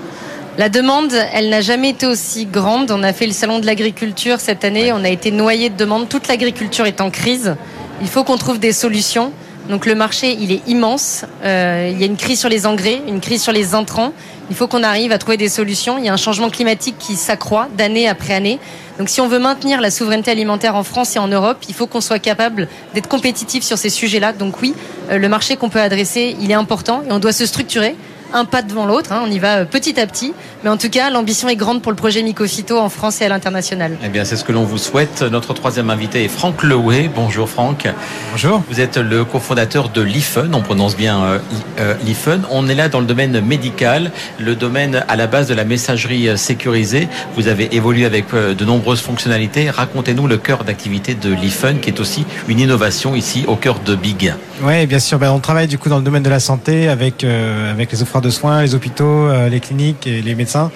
La 0.56 0.68
demande, 0.68 1.12
elle 1.32 1.48
n'a 1.48 1.60
jamais 1.60 1.90
été 1.90 2.06
aussi 2.06 2.46
grande. 2.46 2.90
On 2.92 3.02
a 3.02 3.12
fait 3.12 3.26
le 3.26 3.32
salon 3.32 3.58
de 3.58 3.66
l'agriculture 3.66 4.38
cette 4.38 4.64
année. 4.64 4.92
On 4.92 5.02
a 5.02 5.08
été 5.08 5.32
noyé 5.32 5.68
de 5.68 5.76
demandes. 5.76 6.08
Toute 6.08 6.28
l'agriculture 6.28 6.86
est 6.86 7.00
en 7.00 7.10
crise. 7.10 7.56
Il 8.00 8.08
faut 8.08 8.24
qu'on 8.24 8.36
trouve 8.36 8.58
des 8.58 8.72
solutions. 8.72 9.32
Donc 9.68 9.86
le 9.86 9.94
marché, 9.94 10.36
il 10.38 10.52
est 10.52 10.60
immense. 10.66 11.24
Euh, 11.42 11.88
il 11.90 11.98
y 11.98 12.02
a 12.02 12.06
une 12.06 12.16
crise 12.16 12.38
sur 12.38 12.48
les 12.48 12.66
engrais, 12.66 13.00
une 13.08 13.20
crise 13.20 13.42
sur 13.42 13.52
les 13.52 13.74
intrants. 13.74 14.12
Il 14.50 14.56
faut 14.56 14.66
qu'on 14.68 14.82
arrive 14.82 15.10
à 15.10 15.18
trouver 15.18 15.38
des 15.38 15.48
solutions. 15.48 15.96
Il 15.96 16.04
y 16.04 16.08
a 16.08 16.12
un 16.12 16.18
changement 16.18 16.50
climatique 16.50 16.96
qui 16.98 17.16
s'accroît 17.16 17.68
d'année 17.76 18.06
après 18.08 18.34
année. 18.34 18.58
Donc 18.98 19.08
si 19.08 19.20
on 19.20 19.28
veut 19.28 19.38
maintenir 19.38 19.80
la 19.80 19.90
souveraineté 19.90 20.30
alimentaire 20.30 20.76
en 20.76 20.82
France 20.82 21.16
et 21.16 21.18
en 21.18 21.28
Europe, 21.28 21.58
il 21.68 21.74
faut 21.74 21.86
qu'on 21.86 22.02
soit 22.02 22.18
capable 22.18 22.68
d'être 22.94 23.08
compétitif 23.08 23.64
sur 23.64 23.78
ces 23.78 23.88
sujets-là. 23.88 24.34
Donc 24.34 24.60
oui, 24.60 24.74
euh, 25.10 25.18
le 25.18 25.28
marché 25.28 25.56
qu'on 25.56 25.70
peut 25.70 25.80
adresser, 25.80 26.36
il 26.40 26.50
est 26.50 26.54
important 26.54 27.02
et 27.08 27.12
on 27.12 27.18
doit 27.18 27.32
se 27.32 27.46
structurer 27.46 27.96
un 28.34 28.44
pas 28.44 28.62
devant 28.62 28.84
l'autre. 28.84 29.12
Hein. 29.12 29.22
On 29.24 29.30
y 29.30 29.38
va 29.38 29.58
euh, 29.58 29.64
petit 29.64 29.98
à 29.98 30.06
petit. 30.06 30.34
Mais 30.64 30.70
en 30.70 30.76
tout 30.76 30.90
cas, 30.90 31.08
l'ambition 31.08 31.48
est 31.48 31.56
grande 31.56 31.80
pour 31.80 31.92
le 31.92 31.96
projet 31.96 32.22
Mycophyto 32.22 32.78
en 32.78 32.88
France 32.88 33.20
et 33.20 33.24
à 33.24 33.28
l'international. 33.28 33.96
Eh 34.04 34.08
bien, 34.08 34.24
c'est 34.24 34.36
ce 34.36 34.44
que 34.44 34.52
l'on 34.52 34.64
vous 34.64 34.78
souhaite. 34.78 35.22
Notre 35.22 35.54
troisième 35.54 35.88
invité 35.88 36.24
est 36.24 36.28
Franck 36.28 36.62
Lewey. 36.64 37.08
Bonjour 37.14 37.48
Franck. 37.48 37.88
Bonjour. 38.32 38.62
Vous 38.68 38.80
êtes 38.80 38.96
le 38.96 39.24
cofondateur 39.24 39.88
de 39.88 40.02
l'IFEN. 40.02 40.52
On 40.52 40.62
prononce 40.62 40.96
bien 40.96 41.22
euh, 41.22 41.38
euh, 41.78 41.94
l'IFEN. 42.04 42.40
On 42.50 42.68
est 42.68 42.74
là 42.74 42.88
dans 42.88 43.00
le 43.00 43.06
domaine 43.06 43.40
médical, 43.40 44.10
le 44.38 44.56
domaine 44.56 45.04
à 45.08 45.14
la 45.14 45.28
base 45.28 45.46
de 45.46 45.54
la 45.54 45.64
messagerie 45.64 46.36
sécurisée. 46.36 47.08
Vous 47.36 47.46
avez 47.46 47.74
évolué 47.74 48.04
avec 48.04 48.34
de 48.34 48.64
nombreuses 48.64 49.00
fonctionnalités. 49.00 49.70
Racontez-nous 49.70 50.26
le 50.26 50.38
cœur 50.38 50.64
d'activité 50.64 51.14
de 51.14 51.32
l'IFEN, 51.32 51.78
qui 51.80 51.90
est 51.90 52.00
aussi 52.00 52.24
une 52.48 52.58
innovation 52.58 53.14
ici 53.14 53.44
au 53.46 53.54
cœur 53.54 53.78
de 53.78 53.94
Big. 53.94 54.34
Oui, 54.62 54.86
bien 54.86 54.98
sûr. 54.98 55.18
Ben, 55.18 55.30
on 55.30 55.40
travaille 55.40 55.68
du 55.68 55.78
coup 55.78 55.88
dans 55.88 55.98
le 55.98 56.04
domaine 56.04 56.22
de 56.22 56.30
la 56.30 56.40
santé 56.40 56.88
avec, 56.88 57.24
avec 57.24 57.92
les 57.92 58.02
offreurs 58.02 58.23
de 58.24 58.30
soins, 58.30 58.62
les 58.62 58.74
hôpitaux, 58.74 59.04
euh, 59.04 59.48
les 59.48 59.60
cliniques 59.60 60.06
et 60.06 60.22
les 60.22 60.34
médecins. 60.34 60.70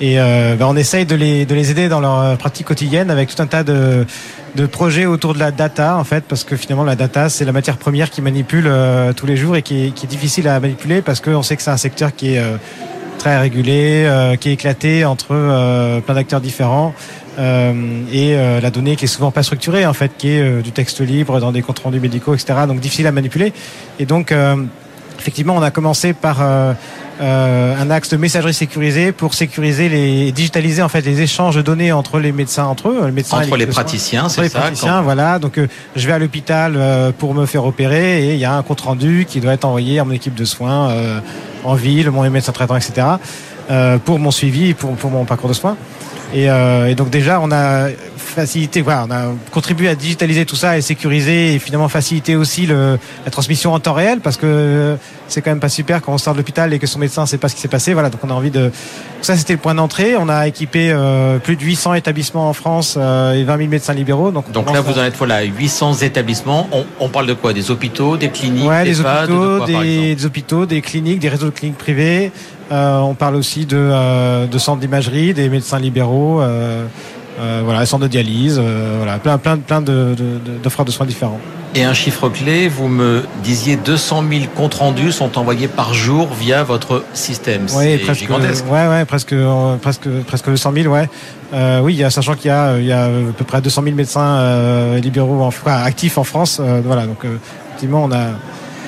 Et 0.00 0.20
euh, 0.20 0.54
bah, 0.56 0.66
on 0.68 0.76
essaye 0.76 1.06
de 1.06 1.14
les, 1.14 1.46
de 1.46 1.54
les 1.54 1.70
aider 1.70 1.88
dans 1.88 2.00
leur 2.00 2.18
euh, 2.20 2.36
pratique 2.36 2.66
quotidienne 2.66 3.10
avec 3.10 3.34
tout 3.34 3.40
un 3.42 3.46
tas 3.46 3.64
de, 3.64 4.04
projets 4.70 5.06
autour 5.06 5.34
de 5.34 5.38
la 5.38 5.50
data, 5.50 5.96
en 5.96 6.04
fait, 6.04 6.24
parce 6.28 6.42
que 6.42 6.56
finalement, 6.56 6.84
la 6.84 6.96
data, 6.96 7.28
c'est 7.28 7.44
la 7.44 7.52
matière 7.52 7.76
première 7.76 8.10
qui 8.10 8.20
manipule 8.20 8.68
tous 9.14 9.26
les 9.26 9.36
jours 9.36 9.54
et 9.54 9.62
qui 9.62 9.86
est, 9.86 9.90
qui 9.92 10.06
est 10.06 10.08
difficile 10.08 10.48
à 10.48 10.58
manipuler 10.58 11.00
parce 11.00 11.20
qu'on 11.20 11.44
sait 11.44 11.54
que 11.54 11.62
c'est 11.62 11.70
un 11.70 11.76
secteur 11.76 12.12
qui 12.16 12.34
est 12.34 12.42
très 13.18 13.38
régulé, 13.38 14.10
qui 14.40 14.48
est 14.48 14.54
éclaté 14.54 15.04
entre 15.04 16.00
plein 16.00 16.14
d'acteurs 16.14 16.40
différents. 16.40 16.92
et 17.38 18.34
la 18.34 18.70
donnée 18.70 18.96
qui 18.96 19.04
est 19.04 19.14
souvent 19.16 19.30
pas 19.30 19.44
structurée 19.44 19.86
en 19.86 19.92
fait, 19.92 20.10
qui 20.18 20.30
est 20.30 20.60
du 20.60 20.72
texte 20.72 21.02
libre 21.02 21.38
dans 21.38 21.52
des 21.52 21.62
comptes 21.62 21.78
rendus 21.78 22.00
médicaux, 22.00 22.34
etc. 22.34 22.58
Donc 22.66 22.80
difficile 22.80 23.06
à 23.06 23.12
manipuler. 23.12 23.52
Et 24.00 24.06
donc 24.06 24.34
effectivement, 25.18 25.56
on 25.56 25.62
a 25.62 25.70
commencé 25.70 26.12
par 26.12 26.38
euh, 27.20 27.74
un 27.80 27.90
axe 27.90 28.10
de 28.10 28.16
messagerie 28.16 28.54
sécurisée 28.54 29.10
pour 29.10 29.34
sécuriser 29.34 29.88
les 29.88 30.30
digitaliser 30.30 30.82
en 30.82 30.88
fait 30.88 31.00
les 31.00 31.20
échanges 31.20 31.56
de 31.56 31.62
données 31.62 31.90
entre 31.90 32.20
les 32.20 32.30
médecins 32.30 32.66
entre 32.66 32.90
eux, 32.90 33.06
les 33.06 33.10
médecins 33.10 33.38
entre 33.38 33.56
les 33.56 33.66
praticiens, 33.66 34.28
c'est 34.28 34.36
ça. 34.36 34.42
Les 34.42 34.50
praticiens, 34.50 35.02
voilà. 35.02 35.40
Donc 35.40 35.58
euh, 35.58 35.66
je 35.96 36.06
vais 36.06 36.12
à 36.12 36.20
l'hôpital 36.20 36.74
euh, 36.76 37.10
pour 37.16 37.34
me 37.34 37.44
faire 37.44 37.64
opérer 37.64 38.28
et 38.28 38.34
il 38.34 38.38
y 38.38 38.44
a 38.44 38.54
un 38.54 38.62
compte 38.62 38.82
rendu 38.82 39.26
qui 39.28 39.40
doit 39.40 39.52
être 39.52 39.64
envoyé 39.64 39.98
à 39.98 40.04
mon 40.04 40.12
équipe 40.12 40.34
de 40.34 40.44
soins 40.44 40.94
en 41.64 41.74
ville, 41.74 42.10
mon 42.10 42.28
médecin 42.30 42.52
traitant, 42.52 42.76
etc. 42.76 43.06
pour 44.04 44.18
mon 44.18 44.30
suivi, 44.30 44.74
pour, 44.74 44.92
pour 44.92 45.10
mon 45.10 45.24
parcours 45.24 45.48
de 45.48 45.54
soins. 45.54 45.76
Et, 46.32 46.44
et 46.44 46.94
donc 46.94 47.10
déjà, 47.10 47.40
on 47.40 47.50
a 47.50 47.88
facilité, 48.38 48.82
voilà, 48.82 49.04
on 49.08 49.10
a 49.10 49.34
contribué 49.50 49.88
à 49.88 49.96
digitaliser 49.96 50.46
tout 50.46 50.54
ça 50.54 50.78
et 50.78 50.80
sécuriser 50.80 51.54
et 51.54 51.58
finalement 51.58 51.88
faciliter 51.88 52.36
aussi 52.36 52.66
le, 52.66 52.96
la 53.24 53.30
transmission 53.32 53.72
en 53.72 53.80
temps 53.80 53.94
réel 53.94 54.20
parce 54.20 54.36
que 54.36 54.96
c'est 55.26 55.42
quand 55.42 55.50
même 55.50 55.58
pas 55.58 55.68
super 55.68 56.00
quand 56.02 56.12
on 56.12 56.18
sort 56.18 56.34
de 56.34 56.38
l'hôpital 56.38 56.72
et 56.72 56.78
que 56.78 56.86
son 56.86 57.00
médecin 57.00 57.26
sait 57.26 57.36
pas 57.36 57.48
ce 57.48 57.56
qui 57.56 57.60
s'est 57.60 57.68
passé. 57.68 57.94
Voilà, 57.94 58.10
donc 58.10 58.20
on 58.22 58.30
a 58.30 58.32
envie 58.32 58.52
de. 58.52 58.70
Ça, 59.22 59.36
c'était 59.36 59.54
le 59.54 59.58
point 59.58 59.74
d'entrée. 59.74 60.16
On 60.16 60.28
a 60.28 60.46
équipé 60.46 60.90
euh, 60.92 61.38
plus 61.38 61.56
de 61.56 61.62
800 61.62 61.94
établissements 61.94 62.48
en 62.48 62.52
France 62.52 62.94
euh, 62.96 63.32
et 63.32 63.42
20 63.42 63.56
000 63.56 63.68
médecins 63.68 63.92
libéraux. 63.92 64.30
Donc, 64.30 64.50
donc 64.52 64.72
là, 64.72 64.80
vous 64.80 64.98
en 64.98 65.04
êtes 65.04 65.16
voilà 65.16 65.42
800 65.42 65.94
établissements. 66.02 66.68
On, 66.70 66.84
on, 67.00 67.08
parle 67.08 67.26
de 67.26 67.34
quoi? 67.34 67.52
Des 67.52 67.72
hôpitaux, 67.72 68.16
des 68.16 68.28
cliniques, 68.28 68.68
ouais, 68.68 68.84
des, 68.84 68.90
des 68.90 69.00
hôpitaux, 69.00 69.56
quoi, 69.58 69.66
des, 69.66 70.14
des, 70.14 70.26
hôpitaux, 70.26 70.66
des 70.66 70.80
cliniques, 70.80 71.18
des 71.18 71.28
réseaux 71.28 71.46
de 71.46 71.50
cliniques 71.50 71.78
privées. 71.78 72.30
Euh, 72.70 72.98
on 72.98 73.14
parle 73.14 73.36
aussi 73.36 73.66
de, 73.66 73.76
euh, 73.78 74.46
de 74.46 74.58
centres 74.58 74.80
d'imagerie, 74.80 75.34
des 75.34 75.48
médecins 75.48 75.78
libéraux. 75.78 76.42
Euh, 77.38 77.62
voilà, 77.64 77.86
centres 77.86 78.02
de 78.04 78.08
dialyse, 78.08 78.60
euh, 78.60 78.94
voilà, 78.96 79.18
plein, 79.18 79.38
plein, 79.38 79.58
plein 79.58 79.80
de, 79.80 80.16
d'offres 80.62 80.84
de, 80.84 80.90
soins 80.90 81.06
différents. 81.06 81.38
Et 81.74 81.84
un 81.84 81.94
chiffre 81.94 82.28
clé, 82.28 82.66
vous 82.66 82.88
me 82.88 83.24
disiez 83.44 83.76
200 83.76 84.24
000 84.28 84.44
comptes 84.56 84.74
rendus 84.74 85.12
sont 85.12 85.38
envoyés 85.38 85.68
par 85.68 85.94
jour 85.94 86.28
via 86.32 86.64
votre 86.64 87.04
système. 87.12 87.66
Oui, 87.76 87.98
presque, 87.98 88.20
gigantesque. 88.20 88.64
Ouais, 88.70 88.88
ouais, 88.88 89.04
presque, 89.04 89.34
euh, 89.34 89.76
presque, 89.76 90.08
presque 90.26 90.48
200 90.48 90.72
000, 90.74 90.92
ouais. 90.92 91.08
Euh, 91.52 91.80
oui, 91.80 92.02
sachant 92.10 92.34
qu'il 92.34 92.48
y 92.48 92.50
a, 92.50 92.78
il 92.78 92.86
y 92.86 92.92
a 92.92 93.04
à 93.04 93.10
peu 93.36 93.44
près 93.44 93.60
200 93.60 93.82
000 93.82 93.94
médecins 93.94 94.38
euh, 94.38 94.98
libéraux, 94.98 95.42
en, 95.42 95.48
enfin, 95.48 95.76
actifs 95.82 96.18
en 96.18 96.24
France. 96.24 96.58
Euh, 96.60 96.80
voilà, 96.84 97.06
donc 97.06 97.24
effectivement, 97.68 98.04
on 98.04 98.12
a 98.12 98.30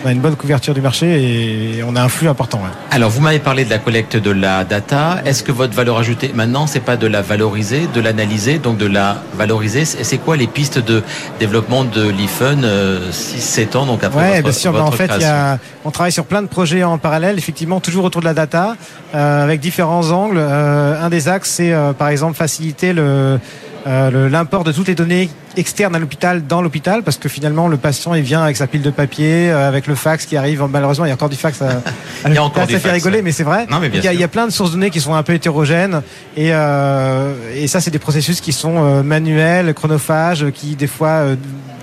on 0.04 0.08
a 0.08 0.12
une 0.12 0.20
bonne 0.20 0.36
couverture 0.36 0.74
du 0.74 0.80
marché 0.80 1.76
et 1.76 1.82
on 1.82 1.96
a 1.96 2.02
un 2.02 2.08
flux 2.08 2.28
important. 2.28 2.58
Ouais. 2.58 2.70
Alors, 2.90 3.10
vous 3.10 3.20
m'avez 3.20 3.38
parlé 3.38 3.64
de 3.64 3.70
la 3.70 3.78
collecte 3.78 4.16
de 4.16 4.30
la 4.30 4.64
data. 4.64 5.20
Est-ce 5.24 5.42
que 5.42 5.52
votre 5.52 5.74
valeur 5.74 5.98
ajoutée 5.98 6.32
maintenant, 6.34 6.66
c'est 6.66 6.80
pas 6.80 6.96
de 6.96 7.06
la 7.06 7.22
valoriser, 7.22 7.88
de 7.94 8.00
l'analyser, 8.00 8.58
donc 8.58 8.78
de 8.78 8.86
la 8.86 9.22
valoriser? 9.34 9.84
C'est 9.84 10.18
quoi 10.18 10.36
les 10.36 10.46
pistes 10.46 10.78
de 10.78 11.02
développement 11.38 11.84
de 11.84 12.08
l'IFUN 12.08 12.62
euh, 12.64 13.10
6-7 13.10 13.76
ans 13.76 13.86
donc 13.86 14.04
après 14.04 14.20
ouais, 14.20 14.36
votre, 14.36 14.42
bien 14.42 14.52
sûr. 14.52 14.72
votre 14.72 14.84
en 14.84 14.90
fait, 14.92 15.10
y 15.20 15.24
a, 15.24 15.58
on 15.84 15.90
travaille 15.90 16.12
sur 16.12 16.24
plein 16.24 16.42
de 16.42 16.46
projets 16.48 16.84
en 16.84 16.98
parallèle, 16.98 17.38
effectivement, 17.38 17.80
toujours 17.80 18.04
autour 18.04 18.20
de 18.20 18.26
la 18.26 18.34
data, 18.34 18.76
euh, 19.14 19.44
avec 19.44 19.60
différents 19.60 20.10
angles. 20.10 20.38
Euh, 20.38 21.02
un 21.02 21.08
des 21.08 21.28
axes, 21.28 21.50
c'est 21.50 21.72
euh, 21.72 21.92
par 21.92 22.08
exemple 22.08 22.36
faciliter 22.36 22.92
le 22.92 23.38
euh, 23.86 24.28
l'import 24.28 24.64
de 24.64 24.72
toutes 24.72 24.88
les 24.88 24.94
données 24.94 25.30
externes 25.56 25.94
à 25.96 25.98
l'hôpital 25.98 26.46
dans 26.46 26.62
l'hôpital 26.62 27.02
parce 27.02 27.16
que 27.16 27.28
finalement 27.28 27.68
le 27.68 27.76
patient 27.76 28.14
il 28.14 28.22
vient 28.22 28.42
avec 28.42 28.56
sa 28.56 28.66
pile 28.66 28.82
de 28.82 28.90
papier 28.90 29.50
euh, 29.50 29.66
avec 29.66 29.86
le 29.86 29.94
fax 29.94 30.26
qui 30.26 30.36
arrive. 30.36 30.62
Malheureusement 30.70 31.06
il 31.06 31.08
y 31.08 31.10
a 31.10 31.14
encore 31.14 31.28
du 31.28 31.36
fax 31.36 31.62
à, 31.62 31.68
à 31.68 31.80
il 32.28 32.34
y 32.34 32.38
a 32.38 32.44
encore 32.44 32.68
ça 32.68 32.78
fait 32.78 32.92
rigoler 32.92 33.22
mais 33.22 33.32
c'est 33.32 33.42
vrai. 33.42 33.66
Non, 33.70 33.80
mais 33.80 33.90
il, 33.92 34.04
y 34.04 34.08
a, 34.08 34.12
il, 34.12 34.20
y 34.20 34.24
a, 34.24 34.28
plein 34.28 34.46
de 34.46 34.52
sources 34.52 34.70
de 34.70 34.76
données 34.76 34.90
qui 34.90 35.00
sont 35.00 35.14
un 35.14 35.22
peu 35.22 35.32
hétérogènes 35.32 36.02
et, 36.36 36.52
euh, 36.52 37.32
et 37.54 37.66
ça 37.66 37.80
c'est 37.80 37.90
des 37.90 37.98
processus 37.98 38.40
qui 38.40 38.52
sont 38.52 38.84
euh, 38.84 39.02
manuels 39.02 39.74
chronophages 39.74 40.46
qui 40.52 40.76
des 40.76 40.86
fois 40.86 41.24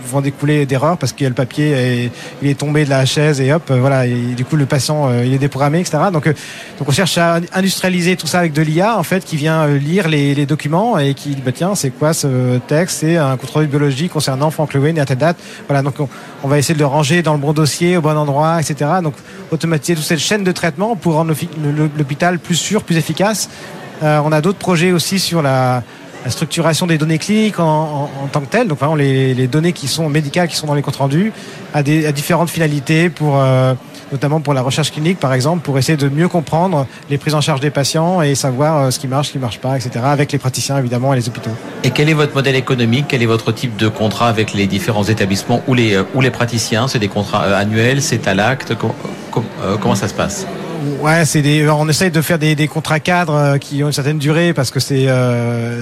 euh, 0.07 0.11
vont 0.11 0.21
découler 0.21 0.65
d'erreurs 0.65 0.97
parce 0.97 1.11
qu'il 1.11 1.23
y 1.23 1.25
a 1.25 1.29
le 1.29 1.35
papier 1.35 1.71
et 1.71 2.11
il 2.41 2.47
est 2.47 2.59
tombé 2.59 2.85
de 2.85 2.89
la 2.89 3.05
chaise 3.05 3.41
et 3.41 3.51
hop 3.51 3.71
voilà 3.71 4.05
et 4.05 4.15
du 4.35 4.45
coup 4.45 4.55
le 4.55 4.65
patient 4.65 5.11
il 5.23 5.33
est 5.33 5.37
déprogrammé 5.37 5.79
etc 5.79 5.97
donc 6.11 6.25
donc 6.25 6.87
on 6.87 6.91
cherche 6.91 7.17
à 7.17 7.39
industrialiser 7.53 8.15
tout 8.15 8.27
ça 8.27 8.39
avec 8.39 8.53
de 8.53 8.61
l'IA 8.61 8.97
en 8.97 9.03
fait 9.03 9.25
qui 9.25 9.35
vient 9.35 9.67
lire 9.67 10.07
les, 10.07 10.45
documents 10.45 10.97
et 10.97 11.13
qui 11.13 11.35
bah 11.35 11.51
tiens 11.51 11.75
c'est 11.75 11.89
quoi 11.89 12.13
ce 12.13 12.57
texte? 12.59 12.99
C'est 12.99 13.17
un 13.17 13.35
contrôle 13.37 13.67
biologique 13.67 14.11
concernant 14.11 14.49
Frank 14.49 14.73
Lewin 14.73 14.95
et 14.95 14.99
à 14.99 15.05
telle 15.05 15.17
date. 15.17 15.37
Voilà 15.67 15.81
donc 15.81 15.95
on, 16.43 16.47
va 16.47 16.57
essayer 16.57 16.75
de 16.75 16.79
le 16.79 16.85
ranger 16.85 17.21
dans 17.21 17.33
le 17.33 17.39
bon 17.39 17.53
dossier 17.53 17.97
au 17.97 18.01
bon 18.01 18.17
endroit 18.17 18.59
etc 18.61 18.89
donc 19.03 19.15
automatiser 19.51 19.95
toute 19.95 20.05
cette 20.05 20.19
chaîne 20.19 20.43
de 20.43 20.51
traitement 20.51 20.95
pour 20.95 21.15
rendre 21.15 21.33
l'hôpital 21.97 22.39
plus 22.39 22.55
sûr 22.55 22.83
plus 22.83 22.97
efficace. 22.97 23.49
Euh, 24.03 24.21
on 24.23 24.31
a 24.31 24.41
d'autres 24.41 24.59
projets 24.59 24.91
aussi 24.91 25.19
sur 25.19 25.41
la 25.41 25.83
la 26.27 26.31
structuration 26.31 26.87
des 26.87 26.97
données 26.97 27.19
cliniques 27.19 27.57
en, 27.57 28.09
tant 28.33 28.41
que 28.41 28.47
telles, 28.47 28.67
donc 28.67 28.79
vraiment 28.79 28.95
les, 28.95 29.33
les, 29.33 29.47
données 29.47 29.71
qui 29.71 29.87
sont 29.87 30.09
médicales, 30.09 30.49
qui 30.49 30.57
sont 30.57 30.67
dans 30.67 30.73
les 30.73 30.81
comptes 30.81 30.97
rendus, 30.97 31.31
à, 31.73 31.81
différentes 31.81 32.49
finalités, 32.49 33.09
pour, 33.09 33.39
euh, 33.39 33.73
notamment 34.11 34.41
pour 34.41 34.53
la 34.53 34.61
recherche 34.61 34.91
clinique 34.91 35.19
par 35.21 35.33
exemple, 35.33 35.61
pour 35.63 35.79
essayer 35.79 35.97
de 35.97 36.09
mieux 36.09 36.27
comprendre 36.27 36.85
les 37.09 37.17
prises 37.17 37.33
en 37.33 37.39
charge 37.39 37.61
des 37.61 37.69
patients 37.69 38.21
et 38.21 38.35
savoir 38.35 38.77
euh, 38.77 38.91
ce 38.91 38.99
qui 38.99 39.07
marche, 39.07 39.27
ce 39.27 39.31
qui 39.31 39.37
ne 39.37 39.43
marche 39.43 39.59
pas, 39.59 39.77
etc., 39.77 40.01
avec 40.03 40.33
les 40.33 40.37
praticiens 40.37 40.77
évidemment 40.77 41.13
et 41.13 41.15
les 41.15 41.29
hôpitaux. 41.29 41.55
Et 41.85 41.91
quel 41.91 42.09
est 42.09 42.13
votre 42.13 42.35
modèle 42.35 42.57
économique? 42.57 43.05
Quel 43.07 43.23
est 43.23 43.25
votre 43.25 43.53
type 43.53 43.77
de 43.77 43.87
contrat 43.87 44.27
avec 44.27 44.51
les 44.51 44.67
différents 44.67 45.05
établissements 45.05 45.61
ou 45.65 45.75
les, 45.75 45.97
ou 46.13 46.19
les 46.19 46.31
praticiens? 46.31 46.89
C'est 46.89 46.99
des 46.99 47.07
contrats 47.07 47.43
annuels 47.43 48.01
C'est 48.01 48.27
à 48.27 48.33
l'acte? 48.33 48.73
Comment 49.31 49.95
ça 49.95 50.09
se 50.09 50.13
passe? 50.13 50.45
Ouais, 51.01 51.25
c'est 51.25 51.41
des. 51.41 51.67
On 51.69 51.87
essaye 51.87 52.11
de 52.11 52.21
faire 52.21 52.39
des, 52.39 52.67
contrats 52.67 52.99
cadres 52.99 53.57
qui 53.57 53.83
ont 53.83 53.87
une 53.87 53.93
certaine 53.93 54.19
durée 54.19 54.53
parce 54.53 54.71
que 54.71 54.79
c'est 54.79 55.05
euh, 55.07 55.81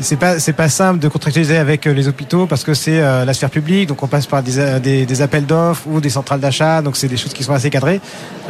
c'est 0.00 0.16
pas 0.16 0.38
c'est 0.38 0.52
pas 0.52 0.68
simple 0.68 0.98
de 0.98 1.08
contractualiser 1.08 1.56
avec 1.56 1.84
les 1.84 2.08
hôpitaux 2.08 2.46
parce 2.46 2.64
que 2.64 2.74
c'est 2.74 3.00
euh, 3.00 3.24
la 3.24 3.32
sphère 3.32 3.50
publique 3.50 3.88
donc 3.88 4.02
on 4.02 4.06
passe 4.06 4.26
par 4.26 4.42
des, 4.42 5.06
des, 5.06 5.22
appels 5.22 5.46
d'offres 5.46 5.86
ou 5.86 6.00
des 6.00 6.10
centrales 6.10 6.40
d'achat 6.40 6.82
donc 6.82 6.96
c'est 6.96 7.08
des 7.08 7.16
choses 7.16 7.32
qui 7.32 7.42
sont 7.42 7.52
assez 7.52 7.70
cadrées 7.70 8.00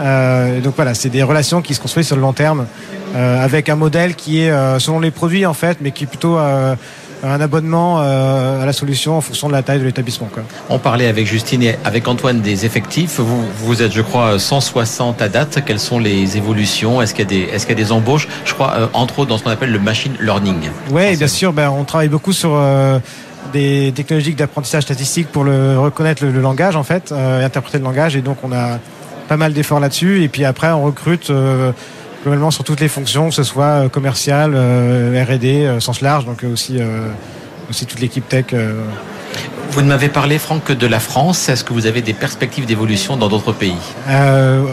euh, 0.00 0.60
donc 0.60 0.74
voilà 0.76 0.94
c'est 0.94 1.10
des 1.10 1.22
relations 1.22 1.62
qui 1.62 1.74
se 1.74 1.80
construisent 1.80 2.06
sur 2.06 2.16
le 2.16 2.22
long 2.22 2.32
terme 2.32 2.66
euh, 3.14 3.44
avec 3.44 3.68
un 3.68 3.76
modèle 3.76 4.14
qui 4.14 4.40
est 4.40 4.50
selon 4.78 5.00
les 5.00 5.10
produits 5.10 5.46
en 5.46 5.54
fait 5.54 5.78
mais 5.80 5.90
qui 5.90 6.04
est 6.04 6.08
plutôt 6.08 6.38
un 7.22 7.40
abonnement 7.40 8.00
euh, 8.00 8.62
à 8.62 8.66
la 8.66 8.72
solution 8.72 9.16
en 9.16 9.20
fonction 9.20 9.48
de 9.48 9.52
la 9.52 9.62
taille 9.62 9.78
de 9.78 9.84
l'établissement. 9.84 10.28
On 10.68 10.78
parlait 10.78 11.06
avec 11.06 11.26
Justine 11.26 11.62
et 11.62 11.76
avec 11.84 12.08
Antoine 12.08 12.40
des 12.40 12.66
effectifs. 12.66 13.20
Vous, 13.20 13.44
vous 13.58 13.82
êtes, 13.82 13.92
je 13.92 14.02
crois, 14.02 14.38
160 14.38 15.22
à 15.22 15.28
date. 15.28 15.60
Quelles 15.64 15.80
sont 15.80 15.98
les 15.98 16.36
évolutions? 16.36 17.00
Est-ce 17.00 17.14
qu'il 17.14 17.30
y, 17.30 17.42
est 17.42 17.64
qu 17.64 17.68
y, 17.68 17.72
a 17.72 17.74
des 17.74 17.92
embauches? 17.92 18.28
Je 18.44 18.54
crois, 18.54 18.74
euh, 18.76 18.86
entre 18.92 19.20
autres, 19.20 19.30
dans 19.30 19.38
ce 19.38 19.44
qu'on 19.44 19.50
appelle 19.50 19.72
le 19.72 19.78
machine 19.78 20.14
learning. 20.20 20.70
Oui, 20.90 21.16
bien 21.16 21.28
sûr. 21.28 21.52
Ben, 21.52 21.70
on 21.70 21.84
travaille 21.84 22.08
beaucoup 22.08 22.32
sur... 22.32 22.50
Euh, 22.54 22.98
des 23.52 23.92
technologies 23.94 24.34
d'apprentissage 24.34 24.82
statistique 24.82 25.28
pour 25.28 25.44
le 25.44 25.78
reconnaître 25.78 26.24
le, 26.24 26.32
le 26.32 26.40
langage 26.40 26.76
en 26.76 26.82
fait, 26.82 27.12
euh, 27.12 27.44
interpréter 27.44 27.78
le 27.78 27.84
langage 27.84 28.16
et 28.16 28.20
donc 28.20 28.38
on 28.42 28.52
a 28.52 28.78
pas 29.28 29.36
mal 29.36 29.52
d'efforts 29.52 29.80
là-dessus 29.80 30.22
et 30.22 30.28
puis 30.28 30.44
après 30.44 30.70
on 30.70 30.84
recrute 30.84 31.30
euh, 31.30 31.72
globalement 32.24 32.50
sur 32.50 32.64
toutes 32.64 32.80
les 32.80 32.88
fonctions, 32.88 33.28
que 33.28 33.34
ce 33.34 33.42
soit 33.42 33.90
commercial, 33.90 34.54
euh, 34.54 35.24
R&D, 35.24 35.76
sens 35.78 36.00
large, 36.00 36.24
donc 36.24 36.42
aussi 36.50 36.78
euh, 36.80 37.10
aussi 37.68 37.84
toute 37.84 38.00
l'équipe 38.00 38.26
tech. 38.26 38.46
Euh. 39.64 39.70
Vous 39.70 39.82
ne 39.82 39.88
m'avez 39.88 40.08
parlé, 40.08 40.38
Franck, 40.38 40.64
que 40.64 40.72
de 40.72 40.86
la 40.86 41.00
France. 41.00 41.48
Est-ce 41.48 41.64
que 41.64 41.72
vous 41.72 41.86
avez 41.86 42.02
des 42.02 42.12
perspectives 42.12 42.66
d'évolution 42.66 43.16
dans 43.16 43.28
d'autres 43.28 43.52
pays 43.52 43.74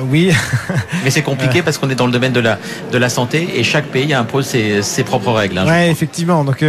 Oui. 0.09 0.31
Mais 1.03 1.09
c'est 1.09 1.21
compliqué 1.21 1.61
parce 1.61 1.77
qu'on 1.77 1.89
est 1.89 1.95
dans 1.95 2.05
le 2.05 2.11
domaine 2.11 2.33
de 2.33 2.39
la, 2.39 2.57
de 2.91 2.97
la 2.97 3.09
santé 3.09 3.47
et 3.55 3.63
chaque 3.63 3.85
pays 3.85 4.13
impose 4.13 4.45
ses, 4.45 4.81
ses 4.81 5.03
propres 5.03 5.31
règles. 5.31 5.57
Hein, 5.57 5.65
oui, 5.67 5.89
effectivement. 5.89 6.43
Donc 6.43 6.61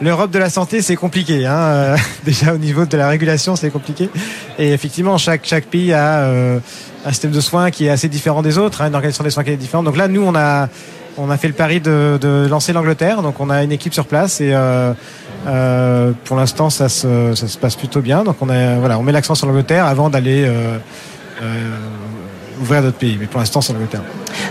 l'Europe 0.00 0.30
de 0.30 0.38
la 0.38 0.50
santé, 0.50 0.82
c'est 0.82 0.96
compliqué. 0.96 1.46
Hein. 1.46 1.96
Déjà 2.24 2.52
au 2.52 2.58
niveau 2.58 2.84
de 2.84 2.96
la 2.96 3.08
régulation, 3.08 3.56
c'est 3.56 3.70
compliqué. 3.70 4.10
Et 4.58 4.72
effectivement, 4.72 5.18
chaque, 5.18 5.44
chaque 5.44 5.66
pays 5.66 5.92
a 5.92 6.28
un 6.28 7.10
système 7.10 7.30
de 7.30 7.40
soins 7.40 7.70
qui 7.70 7.86
est 7.86 7.90
assez 7.90 8.08
différent 8.08 8.42
des 8.42 8.58
autres, 8.58 8.82
hein, 8.82 8.88
une 8.88 8.94
organisation 8.94 9.24
des 9.24 9.30
soins 9.30 9.44
qui 9.44 9.50
est 9.50 9.56
différente. 9.56 9.84
Donc 9.84 9.96
là, 9.96 10.08
nous, 10.08 10.22
on 10.22 10.34
a, 10.34 10.68
on 11.16 11.30
a 11.30 11.36
fait 11.36 11.48
le 11.48 11.54
pari 11.54 11.80
de, 11.80 12.18
de 12.20 12.46
lancer 12.48 12.72
l'Angleterre. 12.72 13.22
Donc 13.22 13.40
on 13.40 13.48
a 13.48 13.62
une 13.62 13.72
équipe 13.72 13.94
sur 13.94 14.06
place 14.06 14.40
et 14.40 14.52
euh, 15.46 16.10
euh, 16.10 16.12
pour 16.24 16.36
l'instant, 16.36 16.70
ça 16.70 16.88
se, 16.88 17.34
ça 17.34 17.48
se 17.48 17.58
passe 17.58 17.76
plutôt 17.76 18.00
bien. 18.00 18.24
Donc 18.24 18.36
on 18.40 18.48
a, 18.48 18.76
voilà, 18.76 18.98
on 18.98 19.02
met 19.02 19.12
l'accent 19.12 19.34
sur 19.34 19.46
l'Angleterre 19.46 19.86
avant 19.86 20.10
d'aller 20.10 20.44
euh, 20.46 20.78
ouvrir 22.60 22.82
d'autres 22.82 22.98
pays. 22.98 23.16
Mais 23.18 23.26
pour 23.26 23.40
l'instant, 23.40 23.60
c'est 23.60 23.72
l'Angleterre. 23.72 24.02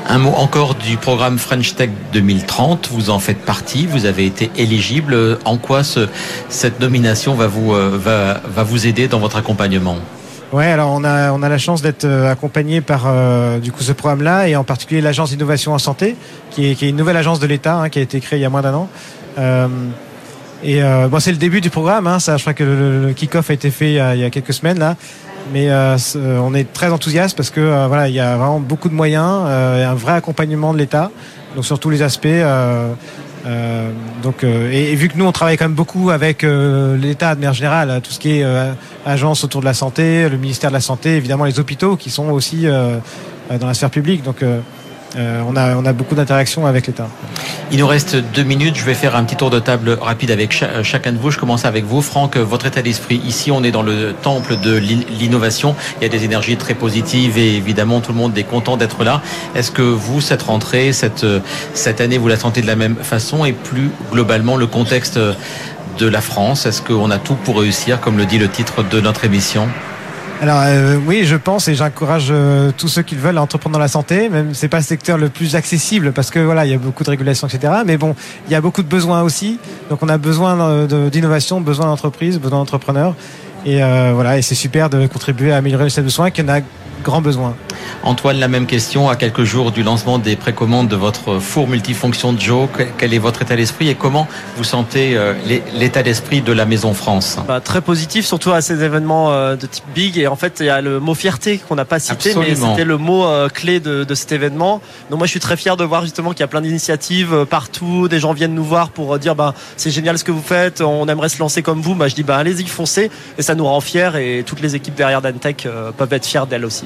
Un 0.08 0.18
mot 0.20 0.34
encore 0.36 0.76
du 0.76 0.98
programme 0.98 1.38
French 1.38 1.76
Tech 1.76 1.90
2030. 2.14 2.90
Vous 2.92 3.10
en 3.10 3.20
faites 3.20 3.40
partie. 3.40 3.86
Vous 3.86 4.06
avez 4.06 4.26
été 4.26 4.52
éligible. 4.58 5.38
En 5.46 5.58
quoi 5.58 5.84
ce, 5.84 6.08
cette 6.50 6.80
nomination 6.80 7.34
va 7.36 7.48
vous, 7.48 7.72
va, 7.72 8.42
va 8.46 8.64
vous 8.64 8.88
aider 8.88 9.08
dans 9.08 9.20
votre 9.20 9.38
accompagnement? 9.38 9.98
Ouais, 10.54 10.68
alors 10.68 10.92
on 10.92 11.04
a 11.04 11.32
on 11.32 11.42
a 11.42 11.50
la 11.50 11.58
chance 11.58 11.82
d'être 11.82 12.06
accompagné 12.06 12.80
par 12.80 13.06
euh, 13.08 13.60
du 13.60 13.72
coup 13.72 13.82
ce 13.82 13.92
programme-là 13.92 14.48
et 14.48 14.56
en 14.56 14.64
particulier 14.64 15.02
l'agence 15.02 15.32
d'innovation 15.32 15.74
en 15.74 15.80
santé, 15.80 16.16
qui 16.52 16.72
est, 16.72 16.76
qui 16.76 16.86
est 16.86 16.90
une 16.90 16.96
nouvelle 16.96 17.18
agence 17.18 17.40
de 17.40 17.48
l'État 17.48 17.78
hein, 17.78 17.90
qui 17.90 18.00
a 18.00 18.02
été 18.02 18.20
créée 18.20 18.40
il 18.40 18.42
y 18.44 18.46
a 18.46 18.50
moins 18.50 18.62
d'un 18.62 18.74
an. 18.76 18.90
Euh, 19.38 19.68
et 20.66 20.82
euh, 20.82 21.08
bon, 21.08 21.20
c'est 21.20 21.32
le 21.32 21.38
début 21.38 21.62
du 21.62 21.70
programme. 21.70 22.08
Hein, 22.08 22.20
ça, 22.20 22.38
je 22.38 22.42
crois 22.42 22.56
que 22.56 22.64
le, 22.64 23.14
kick-off 23.14 23.52
a 23.52 23.54
été 23.54 23.70
fait 23.70 23.92
il 23.92 23.94
y 23.94 24.00
a, 24.00 24.16
il 24.16 24.22
y 24.22 24.24
a 24.24 24.32
quelques 24.32 24.54
semaines 24.54 24.80
là. 24.80 24.96
Mais 25.54 25.70
euh, 25.70 25.96
on 26.16 26.56
est 26.56 26.74
très 26.74 26.92
enthousiaste 26.92 27.38
parce 27.38 27.52
que 27.52 27.62
euh, 27.62 27.86
voilà, 27.88 28.10
il 28.10 28.16
y 28.16 28.20
a 28.20 28.36
vraiment 28.36 28.60
beaucoup 28.60 28.90
de 28.90 28.96
moyens, 28.96 29.44
euh, 29.46 29.88
un 29.88 29.94
vrai 29.94 30.14
accompagnement 30.14 30.74
de 30.74 30.80
l'État, 30.80 31.12
donc 31.56 31.66
sur 31.66 31.78
tous 31.78 31.92
les 31.92 32.02
aspects. 32.02 32.26
Euh, 32.26 32.94
donc, 34.24 34.44
et, 34.44 34.92
et, 34.92 34.96
vu 34.96 35.08
que 35.08 35.20
nous 35.20 35.26
on 35.26 35.32
travaille 35.32 35.56
quand 35.56 35.66
même 35.66 35.76
beaucoup 35.76 36.10
avec 36.10 36.42
l'État 36.42 37.36
de 37.36 37.42
manière 37.42 37.54
générale, 37.54 38.02
tout 38.02 38.10
ce 38.10 38.18
qui 38.18 38.40
est 38.40 38.46
agence 39.06 39.44
autour 39.44 39.62
de 39.62 39.66
la 39.66 39.76
santé, 39.76 40.28
le 40.28 40.38
ministère 40.38 40.72
de 40.72 40.74
la 40.74 40.82
santé, 40.82 41.16
évidemment 41.18 41.46
les 41.46 41.60
hôpitaux 41.60 41.96
qui 41.96 42.10
sont 42.10 42.32
aussi 42.32 42.66
dans 42.66 43.68
la 43.68 43.76
sphère 43.76 43.92
publique. 43.92 44.24
Donc 44.24 44.38
on, 45.16 45.56
a, 45.56 45.76
on 45.76 45.86
a 45.86 45.94
beaucoup 45.94 46.16
d'interactions 46.16 46.66
avec 46.66 46.88
l'État. 46.88 47.08
Il 47.72 47.80
nous 47.80 47.88
reste 47.88 48.16
deux 48.16 48.44
minutes. 48.44 48.76
Je 48.76 48.86
vais 48.86 48.94
faire 48.94 49.16
un 49.16 49.24
petit 49.24 49.36
tour 49.36 49.50
de 49.50 49.60
table 49.60 49.98
rapide 50.00 50.30
avec 50.30 50.52
chacun 50.84 51.12
de 51.12 51.18
vous. 51.18 51.32
Je 51.32 51.40
commence 51.40 51.66
avec 51.66 51.84
vous, 51.86 52.02
Franck. 52.02 52.38
Votre 52.38 52.68
état 52.68 52.82
d'esprit. 52.82 53.22
Ici, 53.26 53.52
on 53.52 53.64
est 53.64 53.72
dans 53.72 53.82
le 53.82 54.14
temple 54.14 54.58
de 54.58 54.76
l'innovation. 54.76 55.76
Il 56.00 56.04
y 56.04 56.06
a 56.06 56.10
des 56.10 56.26
énergies 56.26 56.58
très 56.58 56.76
positives 56.76 57.38
et 57.38 57.56
évidemment, 57.56 58.02
tout 58.02 58.12
le 58.12 58.18
monde 58.18 58.38
est 58.38 58.44
content 58.44 58.78
d'être 58.78 59.04
là. 59.04 59.22
Est-ce 59.56 59.72
que 59.72 59.82
vous, 59.82 60.22
cette 60.22 60.44
rentrée, 60.44 60.94
cette, 60.94 61.26
cette 61.74 62.02
année, 62.02 62.18
vous 62.18 62.28
la 62.28 62.38
sentez 62.38 62.62
de 62.62 62.68
la 62.68 62.76
même 62.76 62.98
façon 62.98 63.46
et 63.46 63.54
plus 63.54 63.90
globalement 64.12 64.58
le 64.58 64.68
contexte 64.68 65.18
de 65.18 66.08
la 66.08 66.22
France? 66.22 66.66
Est-ce 66.66 66.82
qu'on 66.82 67.10
a 67.10 67.18
tout 67.18 67.36
pour 67.36 67.60
réussir, 67.60 68.00
comme 68.00 68.18
le 68.18 68.26
dit 68.26 68.38
le 68.38 68.50
titre 68.50 68.84
de 68.84 69.02
notre 69.02 69.26
émission? 69.26 69.68
Alors 70.46 70.62
euh, 70.64 71.00
oui, 71.08 71.24
je 71.26 71.36
pense 71.36 71.68
et 71.70 71.74
j'encourage 71.74 72.28
euh, 72.30 72.72
tous 72.78 72.88
ceux 72.88 73.02
qui 73.02 73.16
veulent 73.16 73.40
à 73.40 73.42
entreprendre 73.42 73.74
dans 73.74 73.80
la 73.80 73.88
santé. 73.88 74.30
Même 74.30 74.54
c'est 74.54 74.68
pas 74.68 74.78
le 74.78 74.84
secteur 74.84 75.18
le 75.18 75.30
plus 75.30 75.56
accessible 75.56 76.12
parce 76.12 76.30
que 76.30 76.38
voilà, 76.38 76.68
il 76.68 76.72
y 76.72 76.76
a 76.76 76.78
beaucoup 76.78 77.04
de 77.04 77.10
régulations, 77.10 77.48
etc. 77.48 77.74
Mais 77.84 77.98
bon, 77.98 78.16
il 78.46 78.52
y 78.52 78.56
a 78.56 78.62
beaucoup 78.62 78.84
de 78.84 78.88
besoins 78.88 79.24
aussi. 79.24 79.60
Donc 79.90 80.04
on 80.04 80.08
a 80.08 80.20
besoin 80.20 80.62
euh, 80.62 81.10
d'innovation, 81.10 81.62
besoin 81.62 81.88
d'entreprises, 81.88 82.40
besoin 82.40 82.60
d'entrepreneurs. 82.60 83.16
Et 83.66 83.80
voilà, 83.80 84.38
et 84.38 84.44
c'est 84.44 84.54
super 84.54 84.92
de 84.92 85.08
contribuer 85.08 85.52
à 85.52 85.58
améliorer 85.58 85.86
le 85.86 85.90
système 85.90 86.06
de 86.06 86.10
soins 86.12 86.30
en 86.30 86.50
a 86.50 86.60
grand 87.06 87.22
besoin. 87.22 87.56
Antoine, 88.04 88.40
la 88.40 88.48
même 88.48 88.66
question. 88.66 89.10
À 89.10 89.16
quelques 89.16 89.44
jours 89.44 89.72
du 89.72 89.84
lancement 89.84 90.20
des 90.20 90.36
précommandes 90.36 90.88
de 90.88 90.96
votre 90.96 91.40
four 91.40 91.68
multifonction 91.68 92.36
Joe, 92.38 92.68
quel 92.98 93.14
est 93.14 93.20
votre 93.20 93.42
état 93.42 93.56
d'esprit 93.56 93.90
et 93.90 93.96
comment 93.96 94.28
vous 94.58 94.64
sentez 94.64 95.16
euh, 95.16 95.34
l'état 95.74 96.04
d'esprit 96.04 96.42
de 96.42 96.52
la 96.52 96.66
Maison 96.66 96.94
France? 96.94 97.38
Bah, 97.48 97.62
Très 97.62 97.82
positif, 97.82 98.26
surtout 98.26 98.52
à 98.52 98.62
ces 98.62 98.84
événements 98.84 99.32
euh, 99.32 99.56
de 99.56 99.66
type 99.66 99.86
big. 99.94 100.18
Et 100.18 100.28
en 100.28 100.36
fait, 100.36 100.58
il 100.60 100.66
y 100.66 100.70
a 100.70 100.82
le 100.82 101.00
mot 101.00 101.14
fierté 101.14 101.60
qu'on 101.60 101.76
n'a 101.76 101.86
pas 101.86 102.00
cité, 102.00 102.34
mais 102.36 102.56
c'était 102.56 102.86
le 102.86 102.98
mot 102.98 103.26
euh, 103.26 103.50
clé 103.50 103.80
de, 103.80 104.06
cet 104.16 104.32
événement. 104.32 104.82
Donc 105.10 105.20
moi, 105.20 105.28
je 105.28 105.32
suis 105.32 105.40
très 105.40 105.58
fier 105.58 105.78
de 105.78 105.84
voir 105.84 106.02
justement 106.02 106.32
qu'il 106.32 106.42
y 106.42 106.44
a 106.44 106.48
plein 106.48 106.62
d'initiatives 106.62 107.46
partout. 107.50 108.08
Des 108.08 108.20
gens 108.20 108.34
viennent 108.34 108.56
nous 108.56 108.64
voir 108.64 108.90
pour 108.90 109.18
dire 109.20 109.36
bah, 109.36 109.54
c'est 109.78 109.92
génial 109.92 110.18
ce 110.18 110.24
que 110.24 110.32
vous 110.32 110.44
faites, 110.44 110.82
on 110.82 111.08
aimerait 111.08 111.30
se 111.30 111.40
lancer 111.40 111.62
comme 111.62 111.82
vous. 111.82 111.96
Bah, 111.96 112.08
je 112.08 112.16
dis 112.16 112.24
bah, 112.24 112.38
allez-y, 112.38 112.66
foncez. 112.66 113.12
Et 113.38 113.42
ça 113.42 113.56
nous 113.56 113.66
rend 113.66 113.82
fiers 113.82 114.12
et 114.16 114.44
toutes 114.44 114.62
les 114.62 114.76
équipes 114.76 114.96
derrière 114.96 115.22
Dantech 115.22 115.68
peuvent 115.98 116.14
être 116.14 116.26
fières 116.26 116.48
d'elles 116.48 116.66
aussi. 116.66 116.86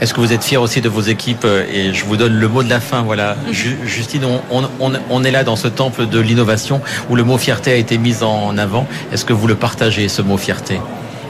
Est-ce 0.00 0.12
que 0.12 0.20
vous 0.20 0.32
êtes 0.32 0.44
fier 0.44 0.60
aussi 0.60 0.80
de 0.80 0.88
vos 0.88 1.00
équipes 1.00 1.44
euh, 1.44 1.64
Et 1.72 1.94
je 1.94 2.04
vous 2.04 2.16
donne 2.16 2.34
le 2.34 2.48
mot 2.48 2.62
de 2.62 2.68
la 2.68 2.80
fin. 2.80 3.02
Voilà, 3.02 3.36
Justine, 3.50 4.26
on, 4.50 5.24
est 5.24 5.30
là 5.30 5.42
dans 5.42 5.56
ce 5.56 5.68
temple 5.68 6.06
de 6.06 6.20
l'innovation 6.20 6.80
où 7.08 7.16
le 7.16 7.24
mot 7.24 7.38
fierté 7.38 7.72
a 7.72 7.76
été 7.76 7.96
mis 7.98 8.22
en 8.22 8.58
avant. 8.58 8.86
Est-ce 9.12 9.24
que 9.24 9.32
vous 9.32 9.46
le 9.46 9.54
partagez, 9.54 10.08
ce 10.08 10.22
mot 10.22 10.36
fierté? 10.36 10.80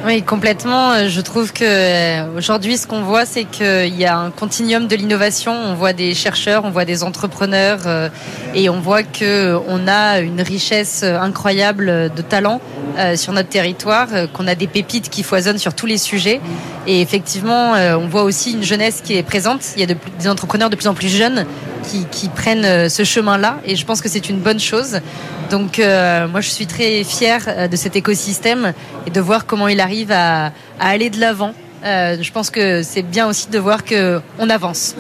Oui, 0.07 0.23
complètement. 0.23 0.93
Euh, 0.93 1.09
je 1.09 1.21
trouve 1.21 1.53
que 1.53 1.65
euh, 1.65 2.39
aujourd'hui, 2.39 2.77
ce 2.77 2.87
qu'on 2.87 3.03
voit, 3.03 3.27
c'est 3.27 3.45
qu'il 3.45 3.97
y 3.97 4.05
a 4.05 4.17
un 4.17 4.31
continuum 4.31 4.87
de 4.87 4.95
l'innovation. 4.95 5.53
On 5.53 5.75
voit 5.75 5.93
des 5.93 6.15
chercheurs, 6.15 6.65
on 6.65 6.71
voit 6.71 6.85
des 6.85 7.03
entrepreneurs, 7.03 7.81
et 8.55 8.69
on 8.69 8.81
voit 8.81 9.03
que 9.03 9.59
on 9.69 9.89
a 9.89 10.21
une 10.21 10.41
richesse 10.41 11.03
incroyable 11.03 12.11
de 12.15 12.23
talents 12.23 12.61
sur 13.17 13.33
notre 13.33 13.49
territoire, 13.49 14.09
qu'on 14.33 14.47
a 14.47 14.55
des 14.55 14.67
pépites 14.67 15.11
qui 15.11 15.23
foisonnent 15.23 15.59
sur 15.59 15.75
tous 15.75 15.87
les 15.87 15.99
sujets. 15.99 16.41
Et 16.87 17.01
effectivement, 17.01 17.75
euh, 17.75 17.97
on 17.97 18.07
voit 18.07 18.23
aussi 18.23 18.53
une 18.53 18.63
jeunesse 18.63 19.01
qui 19.03 19.17
est 19.17 19.23
présente. 19.23 19.61
Il 19.77 19.81
y 19.81 19.91
a 19.91 19.95
des 19.95 20.29
entrepreneurs 20.29 20.71
de 20.71 20.77
plus 20.77 20.87
en 20.87 20.95
plus 20.95 21.09
jeunes 21.09 21.45
qui, 22.11 22.29
prennent 22.29 22.65
euh, 22.65 22.89
ce 22.89 23.05
chemin-là. 23.05 23.59
Et 23.65 23.77
je 23.77 23.85
pense 23.85 24.01
que 24.01 24.09
c'est 24.09 24.29
une 24.29 24.39
bonne 24.39 24.61
chose. 24.61 25.01
Donc 25.51 25.79
euh, 25.79 26.29
moi, 26.29 26.41
je 26.41 26.51
suis 26.51 26.67
très 26.67 27.05
fière 27.05 27.69
de 27.69 27.77
cet 27.77 27.97
écosystème 27.97 28.73
et 29.07 29.11
de 29.11 29.21
voir 29.21 29.47
comment 29.47 29.69
il 29.69 29.81
arrive 29.81 30.13
à 30.13 30.53
aller 30.81 31.11
de 31.11 31.21
l'avant 31.21 31.53
euh, 31.85 32.17
je 32.21 32.33
pense 32.33 32.51
que 32.51 32.83
c'est 32.83 33.03
bien 33.03 33.27
aussi 33.27 33.49
de 33.49 33.59
voir 33.59 33.85
que 33.85 34.21
on 34.39 34.51
avance. 34.51 34.95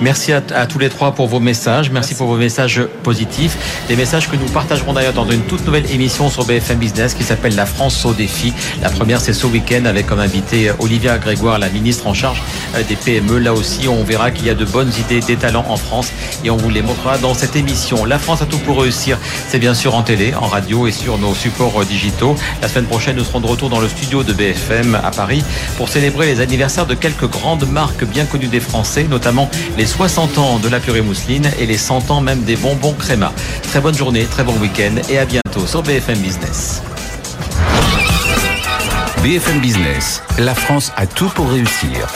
Merci 0.00 0.32
à, 0.32 0.40
tous 0.40 0.78
les 0.78 0.90
trois 0.90 1.12
pour 1.12 1.26
vos 1.26 1.40
messages. 1.40 1.90
Merci, 1.90 2.14
pour 2.14 2.28
vos 2.28 2.36
messages 2.36 2.82
positifs. 3.02 3.56
Des 3.88 3.96
messages 3.96 4.30
que 4.30 4.36
nous 4.36 4.46
partagerons 4.46 4.92
d'ailleurs 4.92 5.12
dans 5.12 5.28
une 5.28 5.42
toute 5.42 5.66
nouvelle 5.66 5.90
émission 5.90 6.30
sur 6.30 6.44
BFM 6.44 6.78
Business 6.78 7.14
qui 7.14 7.24
s'appelle 7.24 7.56
La 7.56 7.66
France 7.66 8.04
au 8.04 8.14
défi. 8.14 8.52
La 8.80 8.90
première, 8.90 9.20
c'est 9.20 9.32
ce 9.32 9.46
week-end 9.46 9.86
avec 9.86 10.06
comme 10.06 10.20
invité 10.20 10.70
Olivia 10.78 11.18
Grégoire, 11.18 11.58
la 11.58 11.68
ministre 11.68 12.06
en 12.06 12.14
charge 12.14 12.42
euh, 12.76 12.82
des 12.88 12.94
PME. 12.94 13.38
Là 13.38 13.52
aussi, 13.52 13.88
on 13.88 14.04
verra 14.04 14.30
qu'il 14.30 14.46
y 14.46 14.50
a 14.50 14.54
de 14.54 14.64
bonnes 14.64 14.92
idées, 15.00 15.20
des 15.20 15.36
talents 15.36 15.66
en 15.68 15.76
France 15.76 16.12
et 16.44 16.50
on 16.50 16.56
vous 16.56 16.70
les 16.70 16.82
montrera 16.82 17.18
dans 17.18 17.34
cette 17.34 17.56
émission. 17.56 18.04
La 18.04 18.20
France 18.20 18.40
a 18.40 18.46
tout 18.46 18.58
pour 18.58 18.80
réussir. 18.80 19.18
C'est 19.48 19.58
bien 19.58 19.74
sûr 19.74 19.96
en 19.96 20.02
télé, 20.02 20.32
en 20.34 20.46
radio 20.46 20.86
et 20.86 20.92
sur 20.92 21.18
nos 21.18 21.34
supports 21.34 21.84
digitaux. 21.84 22.36
La 22.62 22.68
semaine 22.68 22.86
prochaine, 22.86 23.16
nous 23.16 23.24
serons 23.24 23.40
de 23.40 23.46
retour 23.46 23.68
dans 23.68 23.80
le 23.80 23.88
studio 23.88 24.22
de 24.22 24.32
BFM 24.32 24.94
à 24.94 25.10
Paris 25.10 25.42
pour 25.76 25.88
les 26.26 26.40
anniversaires 26.40 26.86
de 26.86 26.94
quelques 26.94 27.28
grandes 27.28 27.68
marques 27.68 28.04
bien 28.04 28.24
connues 28.24 28.48
des 28.48 28.60
Français, 28.60 29.04
notamment 29.04 29.50
les 29.76 29.86
60 29.86 30.38
ans 30.38 30.58
de 30.58 30.68
la 30.68 30.80
purée 30.80 31.00
mousseline 31.00 31.50
et 31.58 31.66
les 31.66 31.78
100 31.78 32.10
ans 32.10 32.20
même 32.20 32.42
des 32.42 32.56
bonbons 32.56 32.94
créma. 32.94 33.32
Très 33.62 33.80
bonne 33.80 33.94
journée, 33.94 34.24
très 34.24 34.44
bon 34.44 34.56
week-end 34.58 34.94
et 35.08 35.18
à 35.18 35.24
bientôt 35.24 35.66
sur 35.66 35.82
BFM 35.82 36.18
Business. 36.18 36.82
BFM 39.22 39.60
Business, 39.60 40.22
la 40.38 40.54
France 40.54 40.92
a 40.96 41.06
tout 41.06 41.28
pour 41.30 41.50
réussir. 41.50 42.06